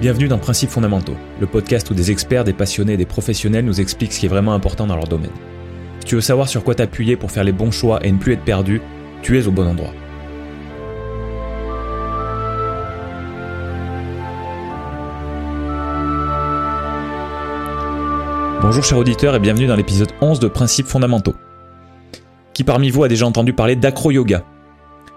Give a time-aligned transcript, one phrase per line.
[0.00, 3.80] Bienvenue dans Principes fondamentaux, le podcast où des experts, des passionnés et des professionnels nous
[3.80, 5.30] expliquent ce qui est vraiment important dans leur domaine.
[6.00, 8.32] Si tu veux savoir sur quoi t'appuyer pour faire les bons choix et ne plus
[8.32, 8.82] être perdu,
[9.22, 9.92] tu es au bon endroit.
[18.62, 21.36] Bonjour chers auditeurs et bienvenue dans l'épisode 11 de Principes fondamentaux.
[22.52, 24.42] Qui parmi vous a déjà entendu parler d'acro-yoga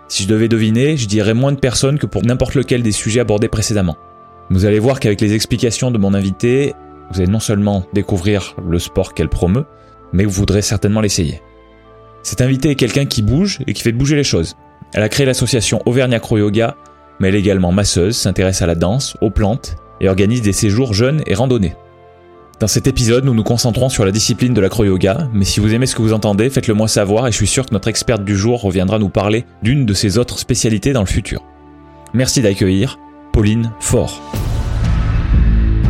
[0.08, 3.22] Si je devais deviner, je dirais moins de personnes que pour n'importe lequel des sujets
[3.22, 3.98] abordés précédemment.
[4.50, 6.74] Vous allez voir qu'avec les explications de mon invité,
[7.12, 9.66] vous allez non seulement découvrir le sport qu'elle promeut,
[10.14, 11.42] mais vous voudrez certainement l'essayer.
[12.24, 14.56] Cet invité est quelqu'un qui bouge et qui fait bouger les choses.
[14.94, 16.78] Elle a créé l'association Auvergne Acro Yoga,
[17.20, 20.94] mais elle est également masseuse, s'intéresse à la danse, aux plantes et organise des séjours
[20.94, 21.76] jeunes et randonnées.
[22.60, 25.86] Dans cet épisode, nous nous concentrons sur la discipline de l'acro-yoga, mais si vous aimez
[25.86, 28.36] ce que vous entendez, faites-le moi savoir et je suis sûr que notre experte du
[28.36, 31.44] jour reviendra nous parler d'une de ses autres spécialités dans le futur.
[32.14, 32.98] Merci d'accueillir
[33.38, 34.20] Pauline Fort.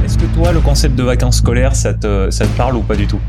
[0.04, 2.98] Est-ce que toi, le concept de vacances scolaires, ça te, ça te parle ou pas
[2.98, 3.22] du tout?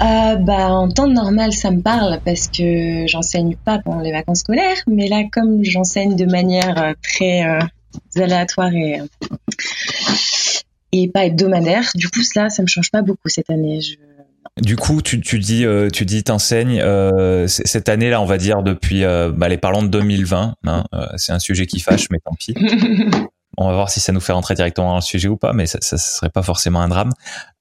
[0.00, 4.42] Euh, bah, en temps normal, ça me parle parce que j'enseigne pas pendant les vacances
[4.42, 7.58] scolaires, mais là, comme j'enseigne de manière euh, très euh,
[8.14, 9.00] aléatoire et,
[10.92, 13.80] et pas hebdomadaire, du coup, cela, ça me change pas beaucoup cette année.
[13.80, 13.96] Je...
[14.60, 18.62] Du coup, tu, tu dis, euh, tu dis, t'enseignes euh, cette année-là, on va dire
[18.62, 20.54] depuis, euh, bah, les parlons de 2020.
[20.66, 22.54] Hein, euh, c'est un sujet qui fâche, mais tant pis.
[23.56, 25.66] On va voir si ça nous fait rentrer directement dans le sujet ou pas, mais
[25.66, 27.10] ça, ça serait pas forcément un drame.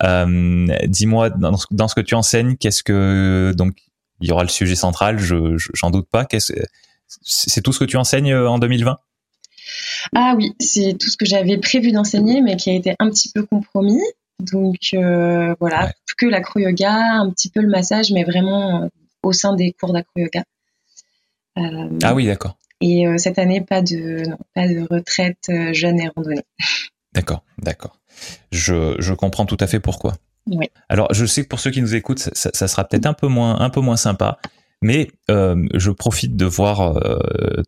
[0.01, 3.75] Euh, Dis-moi, dans, ce- dans ce que tu enseignes, qu'est-ce que donc
[4.19, 6.25] il y aura le sujet central, je je- j'en doute pas.
[6.25, 6.51] Qu'est-ce
[7.21, 8.97] c'est tout ce que tu enseignes en 2020
[10.15, 13.29] ah oui, c'est tout ce que j'avais prévu d'enseigner, mais qui a été un petit
[13.31, 14.01] peu compromis.
[14.51, 15.91] Donc euh, voilà, Ouais.
[16.17, 18.87] que l'acro-yoga, un petit peu le massage, mais vraiment euh,
[19.23, 20.43] au sein des cours d'acro-yoga.
[21.57, 26.09] Euh, Ah oui, d'accord, Et cette année, pas de, non, pas de retraite jeune et
[26.15, 26.43] randonnée.
[27.13, 27.99] d'accord, d'accord.
[28.51, 30.13] Je je comprends tout à fait pourquoi.
[30.47, 30.69] Oui.
[30.89, 33.27] Alors, je sais que pour ceux qui nous écoutent, ça, ça sera peut-être un peu
[33.27, 34.39] moins, un peu moins sympa,
[34.83, 37.17] mais euh, je profite de voir euh,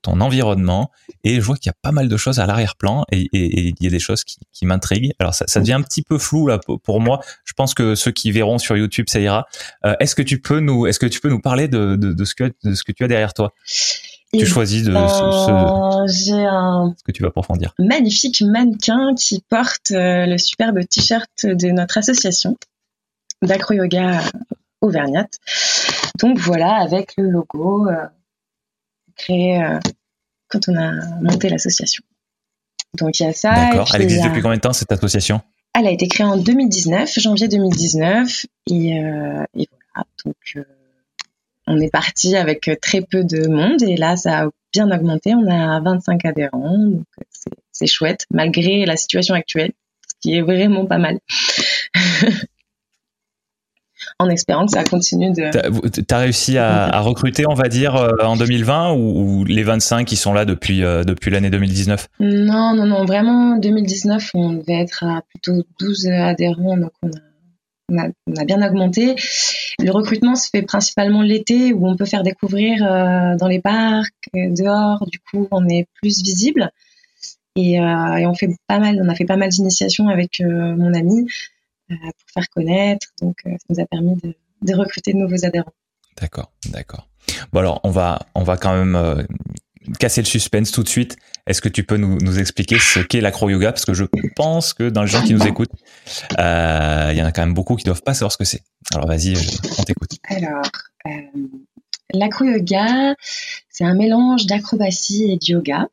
[0.03, 0.91] ton environnement
[1.23, 3.73] et je vois qu'il y a pas mal de choses à l'arrière-plan et, et- et
[3.79, 5.13] il y a des choses qui, qui m'intriguent.
[5.19, 7.21] Alors, ça, ça devient un petit peu flou là pour moi.
[7.45, 9.47] Je pense que ceux qui verront sur YouTube, ça ira.
[9.85, 12.25] Euh, est-ce que tu peux nous, est-ce que tu peux nous parler de, de, de
[12.25, 13.53] ce que de ce que tu as derrière toi?
[14.33, 17.73] Et Tu choisis de ce, ce- ben, J'ai un ce que tu vas approfondir.
[17.79, 22.57] magnifique mannequin qui porte le superbe t-shirt de notre association
[23.41, 24.21] d'acro-yoga
[24.85, 25.39] auvergnate.
[26.19, 28.05] Donc voilà, avec le logo euh,
[29.15, 29.79] créé euh,
[30.47, 30.91] quand on a
[31.21, 32.03] monté l'association.
[32.93, 33.53] Donc il y a ça.
[33.53, 33.89] D'accord.
[33.93, 35.41] Elle existe a- depuis combien de temps cette association?
[35.77, 40.07] Elle a été créée en 2019, janvier 2019, et, euh, et voilà.
[40.23, 40.63] Donc euh,
[41.67, 45.33] on est parti avec très peu de monde, et là ça a bien augmenté.
[45.35, 49.71] On a 25 adhérents, donc c'est- c'est chouette malgré la situation actuelle,
[50.07, 51.19] ce qui est vraiment pas mal.
[54.19, 55.51] en espérant que ça continue de.
[55.51, 59.63] T'as t'as réussi à, à recruter, on va dire, euh, en 2020 ou, ou les
[59.63, 64.53] 25 qui sont là depuis euh, depuis l'année 2019 Non, non, non, vraiment 2019, on
[64.53, 67.19] devait être à plutôt 12 adhérents, donc on a,
[67.91, 69.15] on a, on a bien augmenté.
[69.79, 74.13] Le recrutement se fait principalement l'été où on peut faire découvrir euh, dans les parcs,
[74.33, 76.71] dehors, du coup on est plus visible.
[77.57, 81.25] Et, et on fait pas mal, on a fait pas mal d'initiations avec mon ami
[81.87, 85.73] pour faire connaître, donc euh, ça nous a permis de, de recruter de nouveaux adhérents.
[86.19, 87.07] D'accord, d'accord.
[87.51, 89.23] Bon alors, on va on va quand même euh,
[89.99, 91.17] casser le suspense tout de suite.
[91.47, 93.71] Est-ce que tu peux nous, nous expliquer ce qu'est l'acro-yoga?
[93.71, 95.73] Parce que je pense que dans les gens qui nous écoutent,
[96.39, 98.63] euh, il y en a quand même beaucoup qui doivent pas savoir ce que c'est.
[98.93, 99.35] Alors vas-y,
[99.77, 100.11] on t'écoute.
[100.27, 100.65] Alors,
[101.05, 101.47] euh,
[102.13, 103.15] l'acro-yoga,
[103.69, 105.87] c'est un mélange d'acrobatie et de yoga,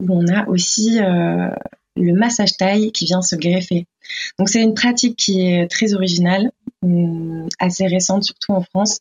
[0.00, 1.50] où on a aussi euh,
[1.94, 3.86] le massage taille qui vient se greffer.
[4.38, 6.50] Donc c'est une pratique qui est très originale,
[6.82, 9.00] hum, assez récente, surtout en France.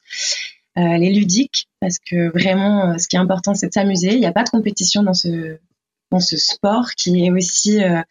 [0.78, 4.14] Euh, elle est ludique parce que vraiment, euh, ce qui est important, c'est de s'amuser.
[4.14, 5.58] Il n'y a pas de compétition dans ce,
[6.38, 8.02] sport qui est aussi euh,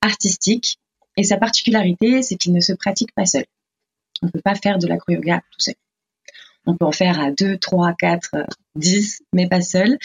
[0.00, 0.78] artistique.
[1.16, 3.44] Et sa particularité, c'est qu'il ne se pratique pas seul.
[4.22, 5.74] On ne peut pas faire de l'acro-yoga tout seul.
[6.66, 8.36] On peut en faire à 2, 3, 4,
[8.76, 9.98] 10, mais pas seul.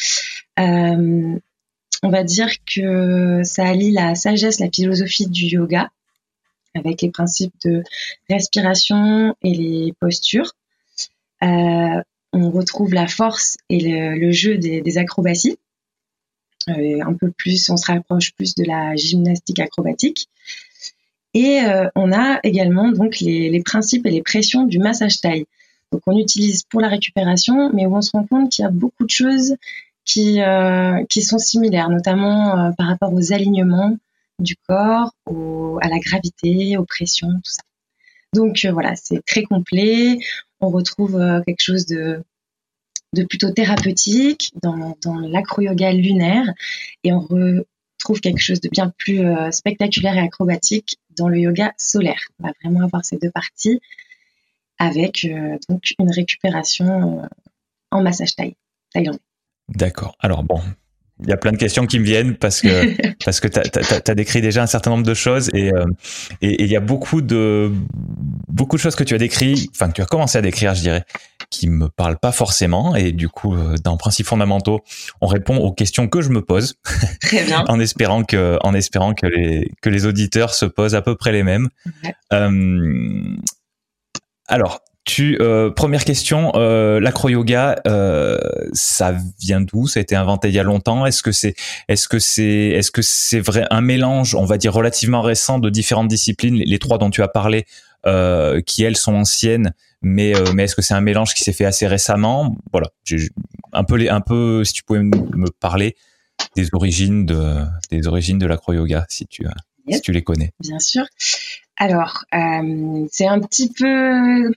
[0.60, 1.38] Euh,
[2.04, 5.90] on va dire que ça allie la sagesse, la philosophie du yoga
[6.76, 7.84] avec les principes de
[8.30, 10.52] respiration et les postures.
[11.44, 12.02] Euh,
[12.34, 15.58] on retrouve la force et le, jeu des, acrobaties.
[16.70, 20.28] Euh, un peu plus, on se rapproche plus de la gymnastique acrobatique.
[21.34, 25.46] Et euh, on a également donc les, principes et les pressions du massage taille.
[25.92, 28.72] Donc on utilise pour la récupération, mais où on se rend compte qu'il y a
[28.72, 29.56] beaucoup de choses
[30.04, 30.42] qui,
[31.22, 33.98] sont similaires, notamment par rapport aux alignements,
[34.40, 35.12] du corps,
[35.82, 37.64] à la gravité, aux pressions, tout ça.
[38.34, 40.18] Donc voilà, c'est très complet.
[40.60, 42.24] On retrouve quelque chose de
[43.30, 46.54] plutôt thérapeutique dans, dans l'acro-yoga lunaire
[47.04, 49.22] et on retrouve quelque chose de bien plus
[49.52, 52.28] spectaculaire et acrobatique dans le yoga solaire.
[52.40, 53.80] On va vraiment avoir ces deux parties
[54.80, 55.26] avec
[55.70, 57.22] donc une récupération
[57.92, 58.58] en massage thaï,
[58.94, 59.20] thaïlandais.
[59.70, 60.18] D'accord.
[60.20, 60.62] Alors bon,
[61.24, 62.96] il y a plein de questions qui me viennent parce que
[63.26, 65.86] parce que tu as, décrit déjà un certain nombre de choses euh,
[66.42, 67.72] et il y a beaucoup de
[68.50, 70.82] beaucoup de choses que tu as décrit, enfin que tu as commencé à décrire, je
[70.82, 71.06] dirais,
[71.50, 74.82] qui me parlent pas forcément et du coup euh, dans principes fondamentaux,
[75.22, 76.76] on répond aux questions que je me pose.
[77.22, 77.64] Très bien.
[77.68, 81.32] en espérant que en espérant que les que les auditeurs se posent à peu près
[81.32, 81.70] les mêmes.
[82.34, 83.38] Euh,
[84.48, 88.40] alors, tu, euh, première question, euh, l'acro-yoga, euh,
[88.74, 89.86] ça vient d'où?
[89.86, 91.06] Ça a été inventé il y a longtemps.
[91.06, 91.54] Est-ce que c'est,
[91.88, 95.70] est-ce que c'est, est-ce que c'est vrai un mélange, on va dire relativement récent, de
[95.70, 97.66] différentes disciplines, les, trois dont tu as parlé,
[98.08, 101.66] euh, qui elles sont anciennes, mais mais est-ce que c'est un mélange qui s'est fait
[101.66, 102.56] assez récemment?
[102.72, 102.90] Voilà,
[103.74, 105.96] un peu les, un peu, si tu pouvais me parler
[106.56, 107.58] des origines de
[107.92, 109.46] des origines de l'acro-yoga, si tu
[109.88, 110.52] si tu les connais.
[110.60, 111.06] Bien sûr.
[111.78, 112.26] Alors,
[113.12, 114.52] c'est un petit peu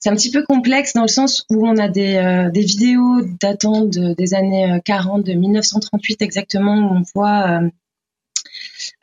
[0.00, 3.84] c'est un petit peu complexe dans le sens où on a des, euh, vidéos datant
[3.84, 7.60] des années 40, euh, de 1938 exactement, où on voit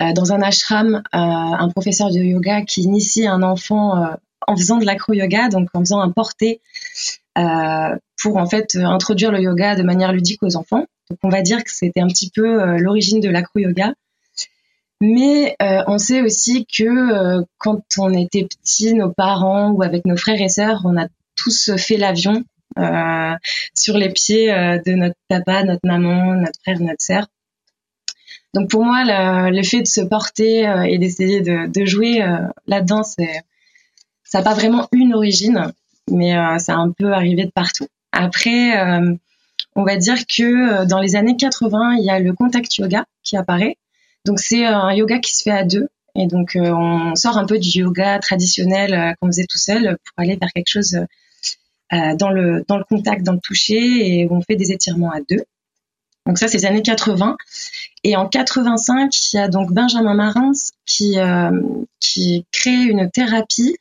[0.02, 4.16] euh, dans un ashram un professeur de yoga qui initie un enfant
[4.48, 6.62] en faisant de l'acro-yoga, donc en faisant un porté
[7.36, 10.86] pour en fait introduire le yoga de manière ludique aux enfants.
[11.10, 13.94] Donc on va dire que c'était un petit peu l'origine de l'acro-yoga.
[15.02, 20.06] Mais euh, on sait aussi que euh, quand on était petit, nos parents ou avec
[20.06, 22.44] nos frères et sœurs, on a tous fait l'avion
[22.80, 23.34] euh,
[23.74, 27.28] sur les pieds de notre papa, notre maman, notre frère, notre sœur.
[28.54, 29.04] Donc pour moi,
[29.52, 32.26] le, fait de se porter et d'essayer de, de, jouer
[32.68, 33.42] là-dedans, c'est
[34.24, 35.74] ça n'a pas vraiment une origine,
[36.10, 37.88] mais ça a un peu arrivé de partout.
[38.14, 38.80] Après,
[39.76, 43.36] on va dire que dans les années 80, il y a le contact yoga qui
[43.36, 43.78] apparaît
[44.26, 45.88] donc c'est un yoga qui se fait à deux.
[46.16, 49.98] Et donc euh, on sort un peu du yoga traditionnel euh, qu'on faisait tout seul
[50.04, 50.96] pour aller vers quelque chose
[51.94, 55.20] euh, dans le dans le contact, dans le toucher, et on fait des étirements à
[55.30, 55.44] deux.
[56.26, 57.38] Donc ça c'est les années 80.
[58.04, 60.52] Et en 85, il y a donc Benjamin Marins
[60.86, 61.18] qui
[62.00, 63.78] qui crée une thérapie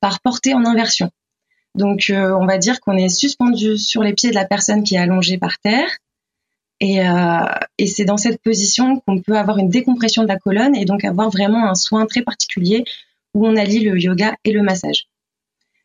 [0.00, 1.10] par portée en inversion.
[1.74, 4.98] Donc on va dire qu'on est suspendu sur les pieds de la personne qui est
[4.98, 5.90] allongée par terre
[6.84, 7.46] et, euh,
[7.78, 11.02] et c'est dans cette position qu'on peut avoir une décompression de la colonne et donc
[11.02, 12.84] avoir vraiment un soin très particulier
[13.32, 15.06] où on allie le yoga et le massage.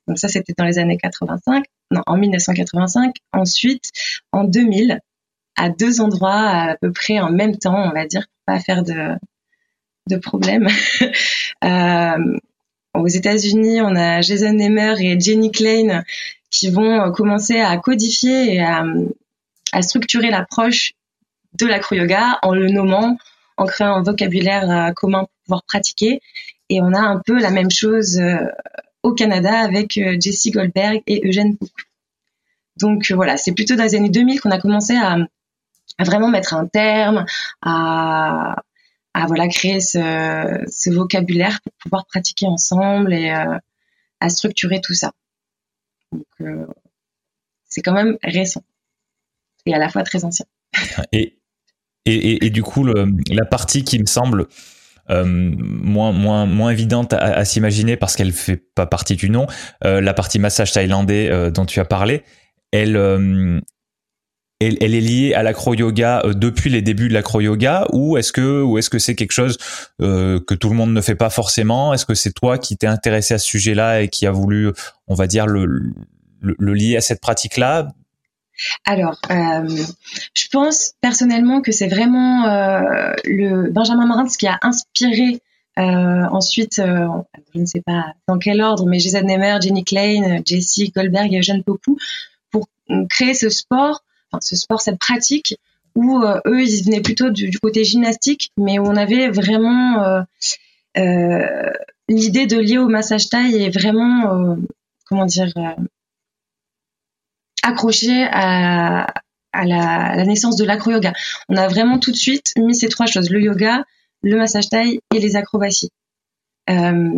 [0.10, 3.16] Donc ça, c'était dans les années 85, non, en 1985.
[3.31, 3.92] Ensuite,
[4.34, 5.00] en 2000,
[5.56, 8.84] à deux endroits à peu près en même temps, on va dire, pour pas faire
[8.84, 9.16] de,
[10.10, 10.68] de problème.
[11.63, 12.38] euh,
[12.94, 16.04] aux États-Unis, on a Jason Nemer et Jenny Klein
[16.52, 18.84] qui vont commencer à codifier et à,
[19.74, 20.94] à structurer l'approche
[21.54, 23.18] de l'acro-yoga en le nommant,
[23.57, 26.21] en créant un vocabulaire euh, commun pour pouvoir pratiquer.
[26.69, 28.38] Et on a un peu la même chose euh,
[29.04, 31.71] au Canada avec euh, Jessie Goldberg et Eugène Pouk.
[32.77, 35.18] Donc voilà, c'est plutôt dans les années 2000 qu'on a commencé à,
[36.00, 37.26] vraiment mettre un terme,
[37.61, 38.56] à,
[39.28, 45.11] voilà créer ce, vocabulaire pour pouvoir pratiquer ensemble et à structurer tout ça.
[46.14, 46.26] Donc
[47.68, 48.64] c'est quand même récent
[49.66, 50.45] et à la fois très ancien.
[51.11, 51.39] Et,
[52.06, 54.47] et, et, du coup, la partie qui me semble
[55.09, 59.47] euh, moins, moins, moins évidente à, s'imaginer parce qu'elle fait pas partie du nom,
[59.83, 62.23] euh, la partie massage thaïlandais euh, dont tu as parlé,
[62.71, 62.95] elle,
[64.59, 68.78] elle, elle, est liée à l'acro-yoga depuis les débuts de l'acro-yoga ou est-ce que ou
[68.78, 69.57] est-ce que c'est quelque chose
[69.99, 71.92] que tout le monde ne fait pas forcément?
[71.92, 74.71] Est-ce que c'est toi qui t'es intéressé à ce sujet-là et qui a voulu,
[75.07, 75.94] on va dire, le
[76.73, 77.87] lier à cette pratique-là?
[78.85, 79.68] Alors, euh,
[80.33, 85.42] je pense personnellement que c'est vraiment euh, le Benjamin Marins qui a inspiré
[85.78, 90.92] euh, ensuite, je ne sais pas dans quel ordre, mais Jason Nemer, Jenny Klein, Jessie
[90.94, 91.97] Goldberg et Eugène Poku
[92.51, 92.68] pour
[93.09, 94.04] créer ce sport,
[94.42, 95.57] ce sport, cette pratique
[95.95, 100.25] où eux ils venaient plutôt du, côté gymnastique, mais où on avait vraiment
[100.95, 104.57] l'idée de lier au massage taille et vraiment
[105.06, 105.54] comment dire
[107.63, 109.07] accroché à,
[109.54, 111.13] à la, naissance de l'acro-yoga.
[111.49, 113.83] On a vraiment tout de suite mis ces trois choses, le yoga,
[114.21, 115.89] le massage taille et les acrobaties.
[116.69, 117.09] Euh,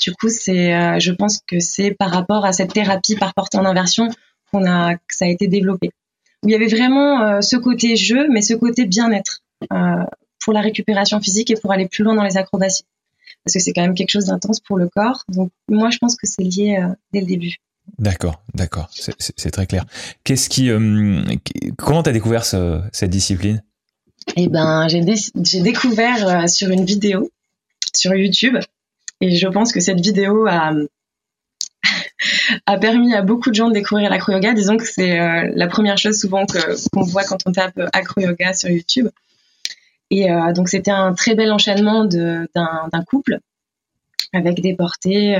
[0.00, 3.58] du coup, c'est, euh, je pense que c'est par rapport à cette thérapie par portée
[3.58, 4.08] en inversion
[4.50, 5.90] qu'on a, que ça a été développé.
[6.42, 9.40] Il y avait vraiment euh, ce côté jeu, mais ce côté bien-être
[10.40, 12.84] pour la récupération physique et pour aller plus loin dans les acrobaties.
[13.44, 15.24] Parce que c'est quand même quelque chose d'intense pour le corps.
[15.28, 17.56] Donc moi, je pense que c'est lié dès le début.
[17.98, 19.84] D'accord, d'accord, c'est très clair.
[20.24, 21.22] Qu'est-ce qui, euh,
[21.76, 23.62] comment t'as découvert cette discipline?
[24.36, 27.30] Eh ben, j'ai découvert euh, sur une vidéo
[27.94, 28.56] sur YouTube,
[29.20, 30.72] et je pense que cette vidéo a
[32.66, 34.54] a permis à beaucoup de gens de découvrir l'acro-yoga.
[34.54, 38.70] Disons que c'est euh, la première chose souvent qu'on voit quand on tape acro-yoga sur
[38.70, 39.08] YouTube.
[40.10, 43.38] Et donc c'était un très bel enchaînement d'un couple
[44.32, 45.36] avec des portées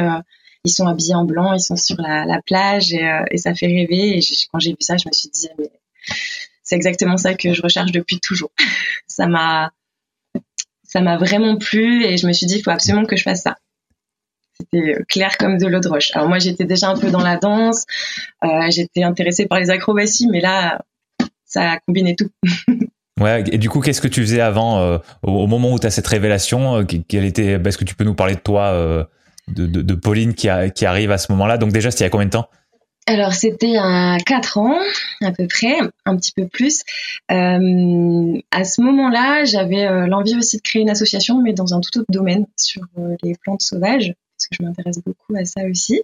[0.65, 4.19] ils sont habillés en blanc, ils sont sur la, plage euh, et, ça fait rêver.
[4.19, 5.71] Et quand j'ai vu ça, je me suis dit, mais
[6.63, 8.51] c'est exactement ça que je recherche depuis toujours.
[9.07, 9.71] ça m'a,
[10.83, 13.43] ça m'a vraiment plu et je me suis dit, il faut absolument que je fasse
[13.43, 13.57] ça.
[14.59, 16.11] C'était euh, clair comme de l'eau de roche.
[16.15, 17.85] Alors moi, j'étais déjà un peu dans la danse,
[18.45, 20.81] euh, j'étais intéressée par les acrobaties, mais là,
[21.45, 22.31] ça a combiné tout.
[23.21, 26.09] Ouais, et du coup, qu'est-ce que tu faisais avant, au, moment où tu as cette
[26.09, 29.07] révélation bah, Est-ce que tu peux nous parler de toi
[29.49, 31.59] de, Pauline qui, arrive à ce moment-là.
[31.59, 32.49] Donc déjà, c'était il y a combien de temps?
[33.07, 34.79] Alors c'était à 4 ans
[35.21, 36.83] à peu près, un petit peu plus.
[37.31, 41.81] Euh, à ce moment-là, j'avais euh, l'envie aussi de créer une association, mais dans un
[41.81, 45.61] tout autre domaine, sur euh, les plantes sauvages, parce que je m'intéresse beaucoup à ça
[45.71, 46.03] aussi.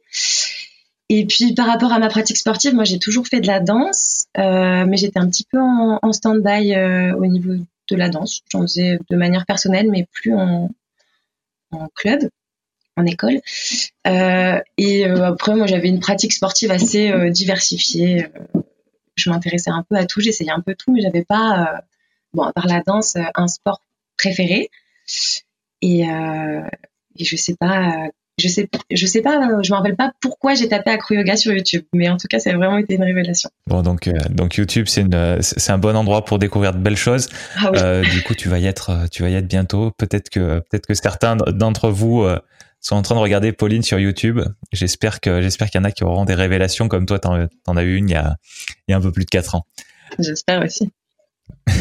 [1.08, 4.26] Et puis par rapport à ma pratique sportive, moi j'ai toujours fait de la danse,
[4.36, 6.76] mais j'étais un petit peu en, stand-by
[7.16, 8.42] au niveau de la danse.
[8.52, 10.68] J'en faisais de manière personnelle, mais plus en
[11.96, 12.28] club
[12.96, 13.40] en école.
[14.06, 18.26] Euh, et euh, après, moi, j'avais une pratique sportive assez euh, diversifiée.
[19.16, 21.82] je m'intéressais un peu à tout, j'essayais un peu tout, mais j'avais pas,
[22.32, 23.80] bon, à part la danse, un sport
[24.16, 24.70] préféré.
[25.82, 30.54] Et, et je sais pas je sais, je sais pas, je me rappelle pas pourquoi
[30.54, 33.02] j'ai tapé acro yoga sur YouTube, mais en tout cas, ça a vraiment été une
[33.02, 33.50] révélation.
[33.66, 35.04] Bon, donc, donc YouTube, c'est
[35.42, 37.28] c'est un bon endroit pour découvrir de belles choses.
[37.58, 39.90] Ah du coup, tu vas y être, tu vas y être bientôt.
[39.98, 42.24] Peut-être que, peut-être que certains d'entre vous
[42.80, 44.40] sont en train de regarder Pauline sur YouTube.
[44.72, 47.76] J'espère que j'espère qu'il y en a qui auront des révélations comme toi, t'en, en
[47.76, 48.36] as eu une il y a,
[48.88, 49.66] il y a un peu plus de quatre ans.
[50.18, 50.90] J'espère aussi.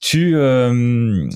[0.00, 1.28] tu euh,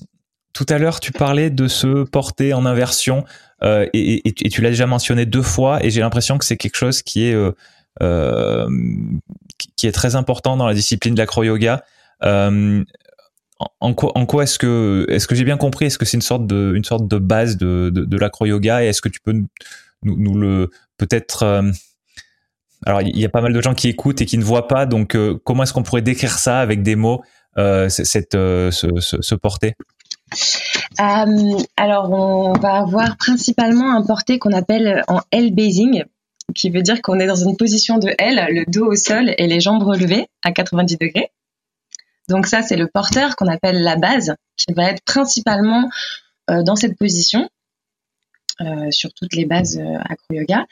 [0.52, 3.24] tout à l'heure, tu parlais de se porter en inversion
[3.62, 6.76] euh, et, et, tu l'as déjà mentionné deux fois et j'ai l'impression que c'est quelque
[6.76, 7.34] chose qui est
[8.02, 8.68] euh
[9.76, 11.84] qui est très important dans la discipline de l'acro-yoga.
[13.80, 15.86] En quoi, est-ce que, est-ce que j'ai bien compris?
[15.86, 18.84] Est-ce que c'est une sorte de, une sorte de base de, de, l'acro-yoga?
[18.84, 19.34] Et est-ce que tu peux
[20.02, 21.62] nous, le, peut-être, euh,
[22.84, 24.86] alors il y a pas mal de gens qui écoutent et qui ne voient pas,
[24.86, 27.22] donc euh, comment est-ce qu'on pourrait décrire ça avec des mots,
[27.56, 29.74] euh, cette, ce, ce, ce, porté
[31.76, 36.04] Alors on va avoir principalement un porté qu'on appelle en L-basing,
[36.54, 39.46] qui veut dire qu'on est dans une position de L, le dos au sol et
[39.46, 41.30] les jambes relevées à 90 degrés.
[42.28, 45.90] Donc ça, c'est le porteur qu'on appelle la base, qui va être principalement
[46.50, 47.48] euh, dans cette position,
[48.60, 50.66] euh, sur toutes les bases euh, acro-yoga.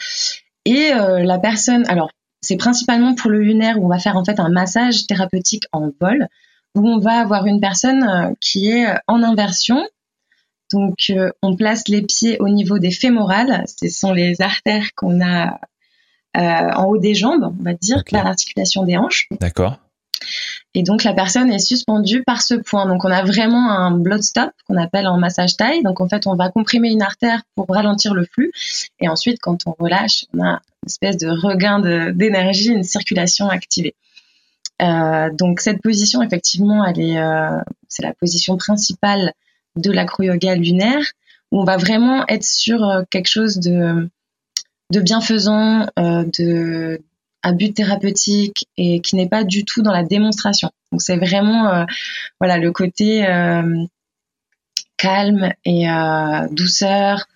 [0.65, 4.39] Et la personne, alors c'est principalement pour le lunaire où on va faire en fait
[4.39, 6.29] un massage thérapeutique en vol,
[6.77, 9.85] où on va avoir une personne qui est en inversion.
[10.73, 15.59] Donc on place les pieds au niveau des fémorales, ce sont les artères qu'on a
[16.37, 19.27] en haut des jambes, on va dire, l'articulation des hanches.
[19.41, 19.81] D'accord.
[20.75, 22.87] Et donc la personne est suspendue par ce point.
[22.87, 25.83] Donc on a vraiment un blood stop qu'on appelle en massage taille.
[25.83, 28.53] Donc en fait on va comprimer une artère pour ralentir le flux.
[29.01, 31.81] Et ensuite quand on relâche, on a une espèce de regain
[32.13, 33.95] d'énergie, une circulation activée.
[34.81, 39.33] Euh, donc cette position effectivement, elle est, euh, c'est la position principale
[39.77, 41.05] de l'acro-yoga lunaire
[41.51, 44.09] où on va vraiment être sur euh, quelque chose de
[44.93, 47.01] de bienfaisant, euh, de
[47.43, 50.71] à but thérapeutique et qui n'est pas du tout dans la démonstration.
[50.91, 51.85] Donc c'est vraiment euh,
[52.41, 53.85] voilà le côté euh,
[54.97, 57.27] calme et euh, douceur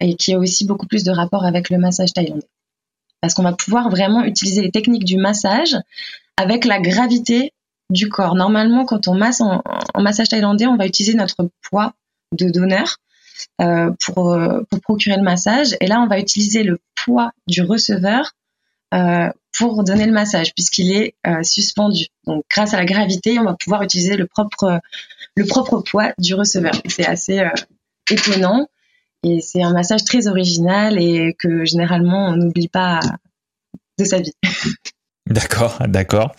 [0.00, 2.48] et qui a aussi beaucoup plus de rapport avec le massage thaïlandais.
[3.20, 5.76] Parce qu'on va pouvoir vraiment utiliser les techniques du massage
[6.38, 7.52] avec la gravité
[7.90, 8.34] du corps.
[8.34, 9.62] Normalement, quand on masse en,
[9.94, 11.92] en massage thaïlandais, on va utiliser notre poids
[12.32, 12.96] de donneur
[13.60, 14.38] euh, pour,
[14.70, 15.76] pour procurer le massage.
[15.80, 18.39] Et là, on va utiliser le poids du receveur euh,
[19.60, 22.06] pour donner le massage puisqu'il est euh, suspendu.
[22.26, 24.80] Donc grâce à la gravité, on va pouvoir utiliser le propre
[25.36, 26.72] le propre poids du receveur.
[26.88, 27.50] C'est assez euh,
[28.10, 28.68] étonnant
[29.22, 33.00] et c'est un massage très original et que généralement on n'oublie pas
[33.98, 34.32] de sa vie.
[35.26, 36.34] D'accord, d'accord.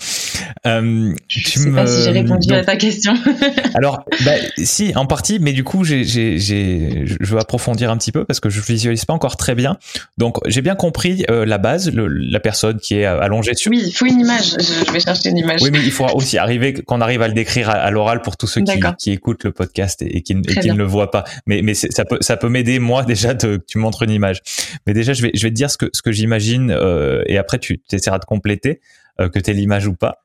[0.65, 3.13] Euh, je tu sais pas si j'ai répondu à ta question.
[3.73, 7.97] Alors, bah, si, en partie, mais du coup, j'ai, j'ai, j'ai, je veux approfondir un
[7.97, 9.77] petit peu parce que je visualise pas encore très bien.
[10.17, 13.69] Donc, j'ai bien compris euh, la base, le, la personne qui est allongée dessus.
[13.69, 14.55] Oui, il faut une image.
[14.59, 15.61] Je, vais chercher une image.
[15.61, 18.47] Oui, mais il faudra aussi arriver qu'on arrive à le décrire à, l'oral pour tous
[18.47, 21.23] ceux qui, qui, écoutent le podcast et, qui, et qui ne le voient pas.
[21.45, 24.41] Mais, mais ça peut, ça peut m'aider moi déjà de, que tu montres une image.
[24.85, 27.37] Mais déjà, je vais, je vais te dire ce que, ce que j'imagine euh, et
[27.37, 28.81] après tu essaieras de compléter
[29.19, 30.23] que tu l'image ou pas.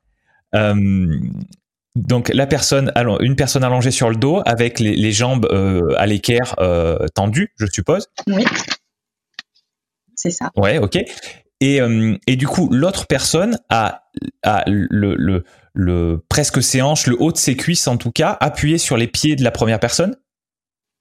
[0.55, 1.19] Euh,
[1.95, 6.55] donc la personne, une personne allongée sur le dos avec les, jambes euh, à l'équerre
[7.15, 8.07] tendues, je suppose.
[8.27, 8.45] Oui.
[10.15, 10.51] C'est ça.
[10.55, 10.97] Ouais, ok.
[11.59, 11.79] Et,
[12.27, 14.03] et du coup, l'autre personne a,
[14.43, 18.37] a le, le, le, presque ses hanches, le haut de ses cuisses en tout cas,
[18.39, 20.15] appuyé sur les pieds de la première personne?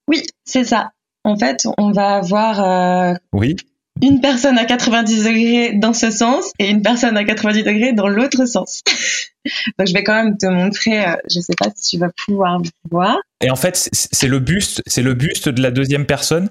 [0.08, 0.92] Oui, c'est ça.
[1.24, 3.56] En fait, on va avoir oui
[4.02, 8.08] une personne à 90 degrés dans ce sens et une personne à 90 degrés dans
[8.08, 8.82] l'autre sens.
[9.78, 12.60] Donc je vais quand même te montrer, euh, je sais pas si tu vas pouvoir
[12.90, 13.16] voir.
[13.40, 16.50] Et en fait, c'est le buste, c'est le buste de la deuxième personne?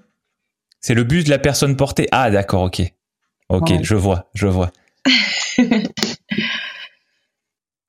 [0.79, 2.07] C'est le buste de la personne portée?
[2.11, 2.81] Ah d'accord, ok.
[3.49, 4.71] Ok, je vois, je vois.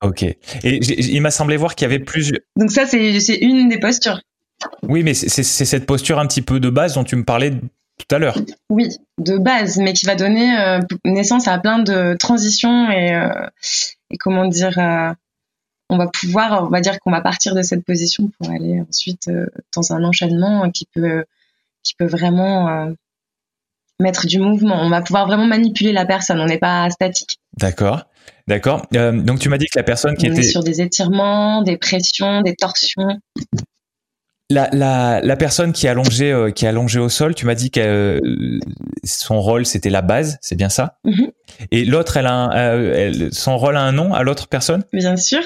[0.03, 0.23] ok.
[0.23, 2.31] Et il m'a semblé voir qu'il y avait plus...
[2.55, 4.21] Donc ça, c'est une des postures.
[4.83, 7.53] Oui, mais c'est cette posture un petit peu de base dont tu me parlais
[7.97, 8.37] tout à l'heure.
[8.69, 13.47] Oui, de base, mais qui va donner euh, naissance à plein de transitions et, euh,
[14.11, 15.11] et comment dire, euh,
[15.89, 19.29] on va pouvoir, on va dire qu'on va partir de cette position pour aller ensuite
[19.73, 21.23] dans un enchaînement qui peut,
[21.83, 22.93] qui peut vraiment
[24.01, 24.81] mettre du mouvement.
[24.81, 26.41] On va pouvoir vraiment manipuler la personne.
[26.41, 27.39] On n'est pas statique.
[27.57, 28.05] D'accord.
[28.47, 28.85] D'accord.
[28.91, 31.77] donc tu m'as dit que la personne qui on était est sur des étirements, des
[31.77, 33.19] pressions, des torsions.
[34.49, 37.55] La, la, la, personne qui est allongée, euh, qui est allongée au sol, tu m'as
[37.55, 38.59] dit que euh,
[39.03, 41.31] son rôle c'était la base, c'est bien ça mm-hmm.
[41.71, 44.85] Et l'autre, elle a euh, elle, son rôle a un nom à l'autre personne?
[44.93, 45.41] Bien sûr.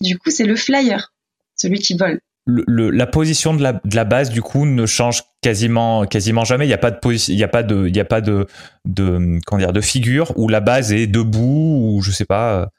[0.00, 1.12] Du coup, c'est le flyer,
[1.54, 2.20] celui qui vole.
[2.46, 6.64] Le, la position de la, de la base du coup ne change quasiment quasiment jamais.
[6.64, 6.98] Il n'y a pas de
[7.28, 8.46] il y a pas de il y a pas de
[8.84, 12.70] de comment dire de figure où la base est debout ou je sais pas.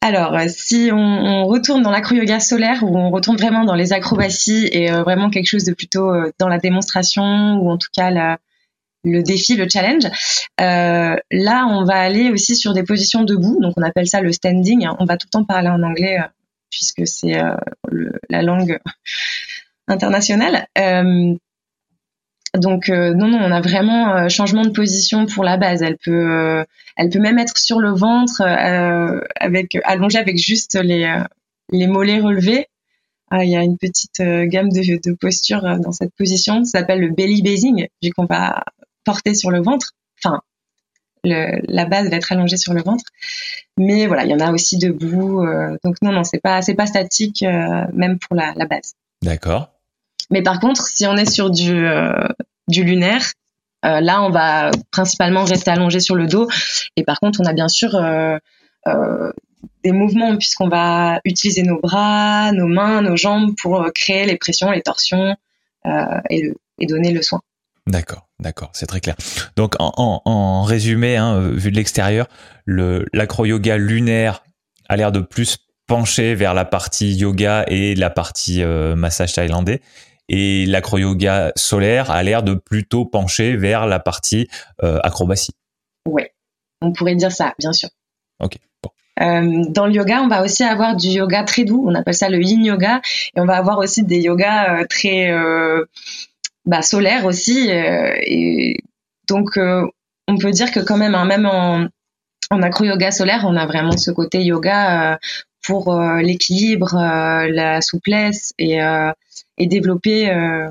[0.00, 4.68] Alors, euh, si on, retourne dans l'acro-yoga solaire, où on retourne vraiment dans les acrobaties
[4.70, 8.36] et euh, vraiment quelque chose de plutôt euh, dans la démonstration, ou en tout cas
[9.04, 10.04] le défi, le challenge,
[10.58, 14.86] là, on va aller aussi sur des positions debout, donc on appelle ça le standing.
[14.98, 16.18] On va tout le temps parler en anglais,
[16.70, 17.40] puisque c'est
[18.28, 18.78] la langue
[19.88, 20.66] internationale.
[22.58, 25.82] Donc euh, non non, on a vraiment euh, changement de position pour la base.
[25.82, 26.64] Elle peut euh,
[26.96, 31.22] elle peut même être sur le ventre avec allongée avec juste les
[31.72, 32.66] les mollets relevés.
[33.30, 36.64] Ah, il y a une petite gamme de, postures dans cette position.
[36.64, 38.62] Ça s'appelle le belly basing, vu qu'on va
[39.04, 39.92] porter sur le ventre.
[40.22, 40.40] Enfin,
[41.24, 43.04] la base va être allongée sur le ventre.
[43.76, 45.44] Mais voilà, il y en a aussi debout.
[45.82, 47.44] donc non, non, c'est pas, c'est pas statique,
[47.92, 48.94] même pour la base.
[49.22, 49.75] D'accord.
[50.30, 52.28] Mais par contre, si on est sur du, euh,
[52.68, 53.32] lunaire,
[53.84, 56.48] euh, là, on va principalement rester allongé sur le dos.
[56.96, 58.38] Et par contre, on a bien sûr euh,
[59.84, 64.70] des mouvements puisqu'on va utiliser nos bras, nos mains, nos jambes pour créer les pressions,
[64.70, 65.36] les torsions
[66.30, 66.52] et,
[66.88, 67.40] donner le soin.
[67.86, 69.14] D'accord, d'accord, c'est très clair.
[69.54, 72.26] Donc en, résumé, hein, vu de l'extérieur,
[72.64, 74.42] le l'acro-yoga lunaire
[74.88, 79.80] a l'air de plus pencher vers la partie yoga et la partie massage thaïlandais
[80.28, 84.48] et l'acro-yoga solaire a l'air de plutôt pencher vers la partie
[84.82, 85.52] euh, acrobatie.
[86.08, 86.22] Oui,
[86.80, 87.88] on pourrait dire ça, bien sûr.
[88.42, 88.58] Ok.
[89.20, 92.28] Euh, dans le yoga, on va aussi avoir du yoga très doux, on appelle ça
[92.28, 93.00] le yin yoga,
[93.34, 95.32] et on va avoir aussi des yogas euh, très
[96.66, 97.68] bah, solaires aussi.
[97.70, 98.76] et
[99.28, 101.86] donc, on peut dire que quand même, hein, même en,
[102.50, 105.18] en acro-yoga solaire, on a vraiment ce côté yoga
[105.66, 108.80] pour l'équilibre, la souplesse et
[109.58, 110.70] et développer, euh,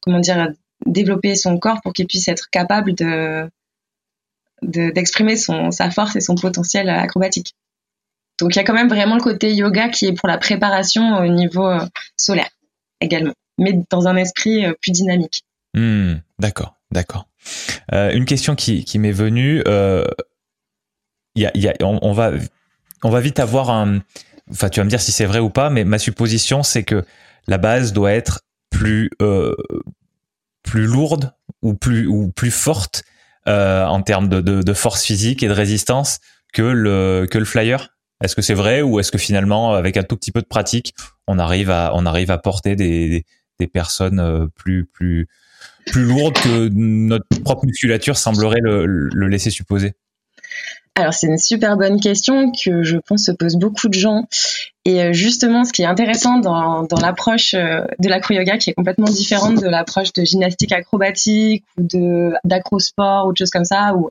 [0.00, 0.52] comment dire,
[0.84, 3.48] développer son corps pour qu'il puisse être capable de
[4.62, 7.54] d'exprimer son sa force et son potentiel acrobatique.
[8.38, 11.18] Donc il y a quand même vraiment le côté yoga qui est pour la préparation
[11.18, 12.48] au niveau euh, solaire
[13.00, 15.44] également, mais dans un esprit euh, plus dynamique.
[15.74, 17.28] Hmm, d'accord, d'accord.
[17.92, 20.06] Euh, une question qui, m'est venue, euh,
[21.34, 22.32] y a, on, va
[23.02, 24.00] on va vite avoir un,
[24.50, 27.04] enfin tu vas me dire si c'est vrai ou pas, mais ma supposition c'est que
[27.46, 29.54] la base doit être plus euh,
[30.62, 31.32] plus lourde
[31.62, 33.04] ou plus ou plus forte
[33.48, 36.18] euh, en termes de, de, force physique et de résistance
[36.52, 37.90] que le que le flyer.
[38.22, 40.94] Est-ce que c'est vrai ou est-ce que finalement avec un tout petit peu de pratique
[41.26, 43.24] on arrive à on arrive à porter des
[43.58, 45.28] des, personnes euh, plus plus
[45.86, 49.94] plus lourdes que notre propre musculature semblerait le, le laisser supposer?
[50.96, 54.26] Alors c'est une super bonne question que je pense se posent beaucoup de gens.
[54.86, 59.06] Et euh, justement, ce qui est intéressant dans, l'approche euh, de l'acro-yoga, qui est complètement
[59.06, 64.10] différente de l'approche de gymnastique acrobatique ou de d'acrosport ou de choses comme ça, ou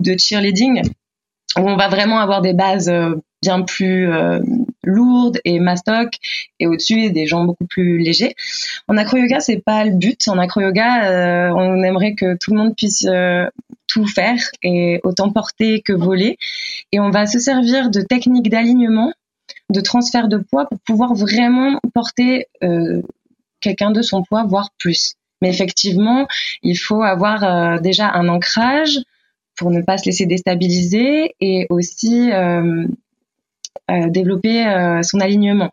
[0.00, 0.82] de cheerleading,
[1.56, 4.06] on va vraiment avoir des bases euh, bien plus
[4.84, 6.10] lourdes et mastoc
[6.58, 8.34] et au-dessus des gens beaucoup plus légers.
[8.86, 10.28] En acro-yoga, c'est pas le but.
[10.28, 13.06] En acro-yoga, on aimerait que tout le monde puisse
[13.90, 16.38] tout faire et autant porter que voler.
[16.92, 19.12] Et on va se servir de techniques d'alignement,
[19.70, 23.02] de transfert de poids pour pouvoir vraiment porter euh,
[23.60, 25.14] quelqu'un de son poids, voire plus.
[25.42, 26.26] Mais effectivement,
[26.62, 28.98] il faut avoir euh, déjà un ancrage
[29.60, 32.86] pour ne pas se laisser déstabiliser et aussi euh,
[34.08, 34.64] développer
[35.02, 35.70] son alignement.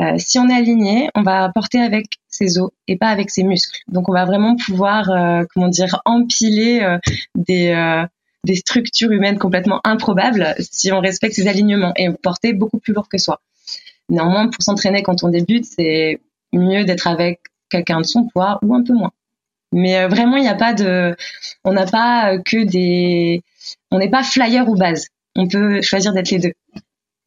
[0.00, 3.42] Euh, si on est aligné, on va porter avec ses os et pas avec ses
[3.42, 3.80] muscles.
[3.88, 6.98] Donc on va vraiment pouvoir, euh, comment dire, empiler euh,
[7.34, 8.04] des
[8.44, 13.06] des structures humaines complètement improbables si on respecte ses alignements et porter beaucoup plus lourd
[13.06, 13.42] que soi.
[14.08, 16.20] Néanmoins, pour s'entraîner quand on débute, c'est
[16.54, 19.12] mieux d'être avec quelqu'un de son poids ou un peu moins.
[19.72, 21.16] Mais vraiment, il n'y a pas de,
[21.64, 23.42] on n'a pas que des,
[23.90, 25.06] on n'est pas flyer ou base.
[25.36, 26.52] On peut choisir d'être les deux.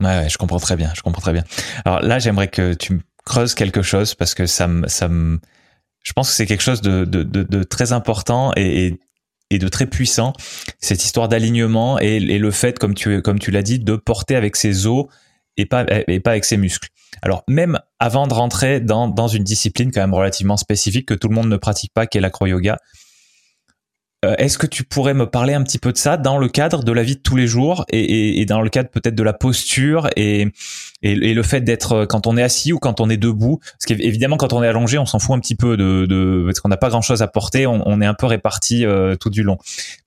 [0.02, 1.44] Ouais, je comprends très bien, je comprends très bien.
[1.86, 5.40] Alors là, j'aimerais que tu creuses quelque chose parce que ça me, ça me,
[6.04, 9.00] je pense que c'est quelque chose de, très important et,
[9.52, 10.34] de très puissant.
[10.80, 14.56] Cette histoire d'alignement et, le fait, comme tu, comme tu l'as dit, de porter avec
[14.56, 15.06] ses os
[15.56, 15.86] et pas
[16.26, 16.90] avec ses muscles.
[17.22, 21.28] Alors même avant de rentrer dans, dans une discipline quand même relativement spécifique que tout
[21.28, 22.78] le monde ne pratique pas, qui est l'acro-yoga,
[24.24, 26.84] euh, est-ce que tu pourrais me parler un petit peu de ça dans le cadre
[26.84, 30.10] de la vie de tous les jours et, dans le cadre peut-être de la posture
[30.16, 30.48] et,
[31.02, 33.60] le fait d'être euh, quand on est assis ou quand on est debout?
[33.60, 36.70] Parce qu'évidemment, quand on est allongé, on s'en fout un petit peu de, parce qu'on
[36.70, 39.58] n'a pas grand-chose à porter, on, est un peu réparti euh, tout du long.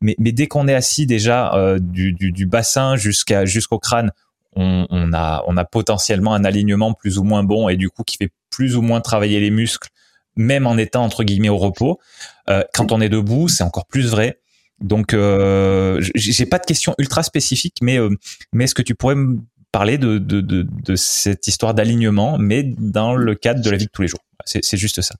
[0.00, 4.12] Mais, dès qu'on est assis déjà du, bassin jusqu'à jusqu'au crâne,
[4.56, 8.02] on, on, a on a potentiellement un alignement plus ou moins bon et du coup
[8.02, 9.88] qui fait plus ou moins travailler les muscles
[10.36, 11.98] même en étant entre guillemets au repos.
[12.48, 14.38] Euh, quand on est debout, c'est encore plus vrai.
[14.78, 18.10] Donc, euh, j'ai pas de questions ultra spécifiques, mais euh,
[18.52, 19.38] mais est-ce que tu pourrais me
[19.72, 23.86] parler de, de, de, de cette histoire d'alignement, mais dans le cadre de la vie
[23.86, 24.20] de tous les jours?
[24.44, 25.16] C'est juste ça.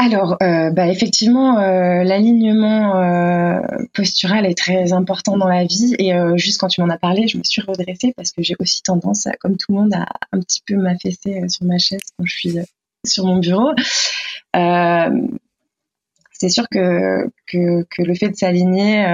[0.00, 3.60] Alors, euh, bah effectivement, euh, l'alignement euh,
[3.92, 5.96] postural est très important dans la vie.
[5.98, 8.80] Et juste quand tu m'en as parlé, je me suis redressée parce que j'ai aussi
[8.82, 12.36] tendance, comme tout le monde, à un petit peu m'affaisser sur ma chaise quand je
[12.36, 12.56] suis
[13.04, 13.72] sur mon bureau.
[16.32, 19.04] C'est sûr que, que, le fait de s'aligner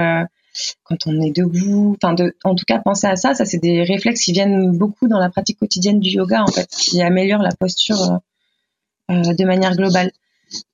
[0.83, 3.81] quand on est debout, enfin de, en tout cas penser à ça, ça c'est des
[3.81, 7.55] réflexes qui viennent beaucoup dans la pratique quotidienne du yoga en fait, qui améliorent la
[7.59, 8.19] posture
[9.09, 10.11] de manière globale.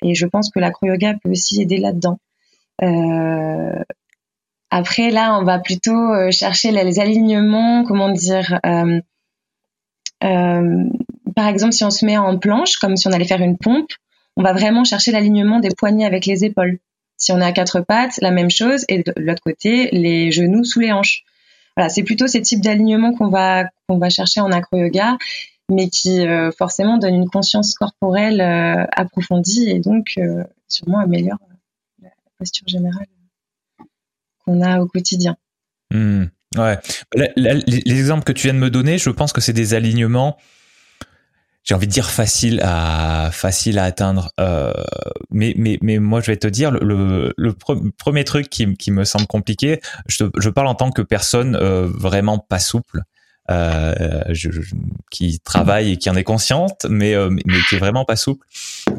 [0.03, 2.19] Et je pense que l'acro-yoga peut aussi aider là-dedans.
[4.69, 8.60] après là, on va plutôt chercher les alignements, comment dire.
[10.23, 10.84] Euh,
[11.36, 13.91] par exemple, si on se met en planche, comme si on allait faire une pompe,
[14.38, 16.79] on va vraiment chercher l'alignement des poignets avec les épaules.
[17.17, 20.63] Si on est à quatre pattes, la même chose, et de l'autre côté, les genoux
[20.63, 21.23] sous les hanches.
[21.75, 25.17] Voilà, c'est plutôt ces types d'alignements qu'on va qu'on va chercher en acro-yoga,
[25.71, 31.39] mais qui euh, forcément donnent une conscience corporelle euh, approfondie et donc euh, sûrement améliore
[32.01, 33.07] la posture générale
[34.45, 35.38] qu'on a au quotidien.
[35.91, 36.25] Mmh.
[36.57, 36.79] ouais.
[37.15, 40.38] les exemples que tu viens de me donner, je pense que c'est des alignements
[41.63, 43.29] j'ai envie de dire facile à
[43.84, 44.31] atteindre
[45.29, 45.53] mais
[45.99, 50.75] moi je vais te dire le, premier truc qui, me semble compliqué je, parle en
[50.75, 53.03] tant que personne vraiment pas souple
[53.52, 54.50] euh, je,
[55.10, 58.46] qui travaille et qui en est consciente mais euh, mais qui est vraiment pas souple.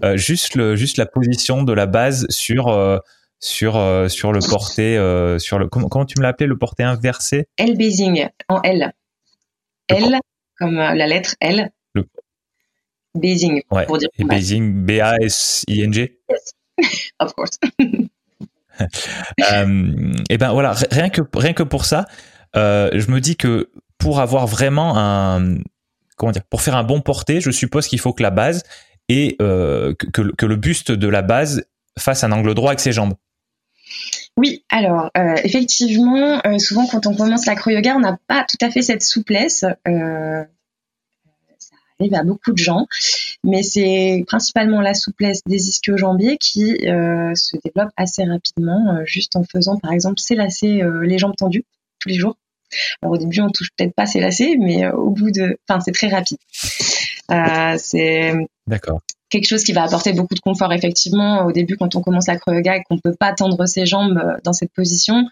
[0.05, 2.67] Euh, juste le juste la position de la base sur
[3.41, 3.73] sur
[4.09, 4.97] sur le porté
[5.39, 7.47] sur le comment, comment tu me l'as appelé le porté inversé?
[7.57, 8.93] L basing en L.
[9.89, 10.19] L
[10.59, 11.71] comme la lettre L.
[13.15, 14.09] Basing, pour dire.
[14.19, 16.55] Et Basing, B-A-S-I-N-G Yes,
[17.21, 17.59] of course.
[18.81, 22.07] euh, et ben voilà, rien que, rien que pour ça,
[22.57, 23.71] euh, je me dis que
[24.03, 25.57] pour avoir vraiment un.
[26.17, 28.65] Comment dire Pour faire un bon porté, je suppose qu'il faut que la base
[29.09, 31.65] et euh, que, le buste de la base
[31.99, 33.15] fasse un angle droit avec ses jambes.
[34.37, 38.71] Oui, alors euh, effectivement, euh, souvent quand on commence l'acro-yoga, on n'a pas tout à
[38.71, 39.65] fait cette souplesse.
[39.87, 40.45] Euh,
[42.01, 42.87] arrive à beaucoup de gens,
[43.45, 49.77] mais c'est principalement la souplesse des ischio-jambiers qui se développe assez rapidement, juste en faisant
[49.77, 51.65] par exemple s'élasser les jambes tendues
[52.01, 52.37] tous les jours.
[53.03, 56.09] Alors au début on touche peut-être pas s'élasser, mais au bout de, enfin c'est très
[56.09, 56.39] rapide.
[57.79, 58.35] c'est
[58.67, 62.27] D'accord quelque chose qui va apporter beaucoup de confort effectivement au début quand on commence
[62.27, 65.25] la yoga et qu'on peut pas tendre ses jambes dans cette position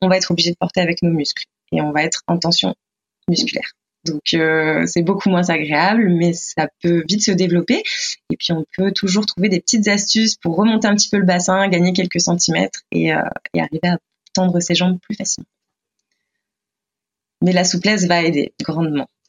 [0.00, 2.74] on va être obligé de porter avec nos muscles et on va être en tension
[3.28, 3.72] musculaire.
[4.04, 7.82] Donc euh, c'est beaucoup moins agréable, mais ça peut vite se développer.
[8.30, 11.26] Et puis on peut toujours trouver des petites astuces pour remonter un petit peu le
[11.26, 13.22] bassin, gagner quelques centimètres et, euh,
[13.54, 13.98] et arriver à
[14.32, 15.48] tendre ses jambes plus facilement.
[17.42, 19.08] Mais la souplesse va aider grandement.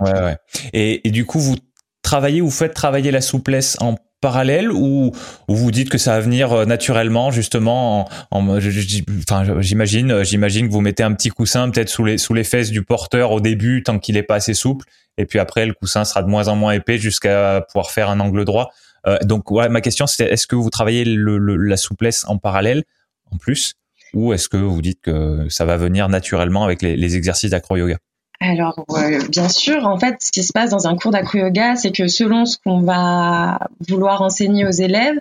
[0.00, 0.36] ouais, ouais.
[0.72, 1.56] Et, du coup, vous
[2.02, 5.12] travaillez, vous faites travailler la souplesse en parallèle ou,
[5.48, 11.02] vous dites que ça va venir euh, naturellement justement en, j'imagine j'imagine que vous mettez
[11.02, 14.18] un petit coussin peut-être sous les sous les fesses du porteur au début tant qu'il
[14.18, 14.84] est pas assez souple
[15.16, 18.20] et puis après le coussin sera de moins en moins épais jusqu'à pouvoir faire un
[18.20, 18.70] angle droit
[19.06, 22.84] euh, donc ouais, ma question c'est est-ce que vous travaillez le, la souplesse en parallèle
[23.30, 23.74] en plus?
[24.14, 27.98] Ou est-ce que vous dites que ça va venir naturellement avec les, exercices d'acro-yoga?
[28.40, 28.86] Alors,
[29.28, 32.46] bien sûr, en fait, ce qui se passe dans un cours d'acro-yoga, c'est que selon
[32.46, 35.18] ce qu'on va vouloir enseigner aux élèves,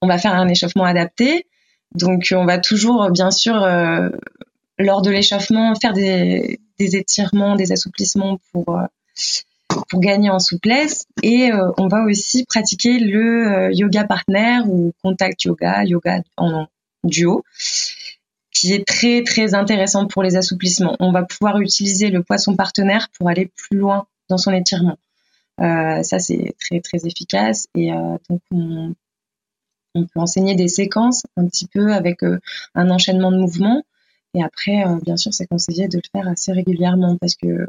[0.00, 1.46] on va faire un échauffement adapté.
[1.94, 4.08] Donc, on va toujours, bien sûr, euh,
[4.78, 8.86] lors de l'échauffement, faire des, étirements, des assouplissements pour, euh,
[9.90, 11.04] pour gagner en souplesse.
[11.22, 16.66] Et euh, on va aussi pratiquer le yoga partner ou contact yoga, yoga en
[17.04, 17.44] duo
[18.62, 20.94] qui est très très intéressant pour les assouplissements.
[21.00, 24.96] On va pouvoir utiliser le poisson partenaire pour aller plus loin dans son étirement.
[25.60, 28.94] Euh, ça c'est très très efficace et euh, donc on,
[29.94, 32.38] peut enseigner des séquences un petit peu avec euh,
[32.76, 33.82] un enchaînement de mouvements
[34.34, 37.66] et après, euh, bien sûr, c'est conseillé de le faire assez régulièrement parce que euh,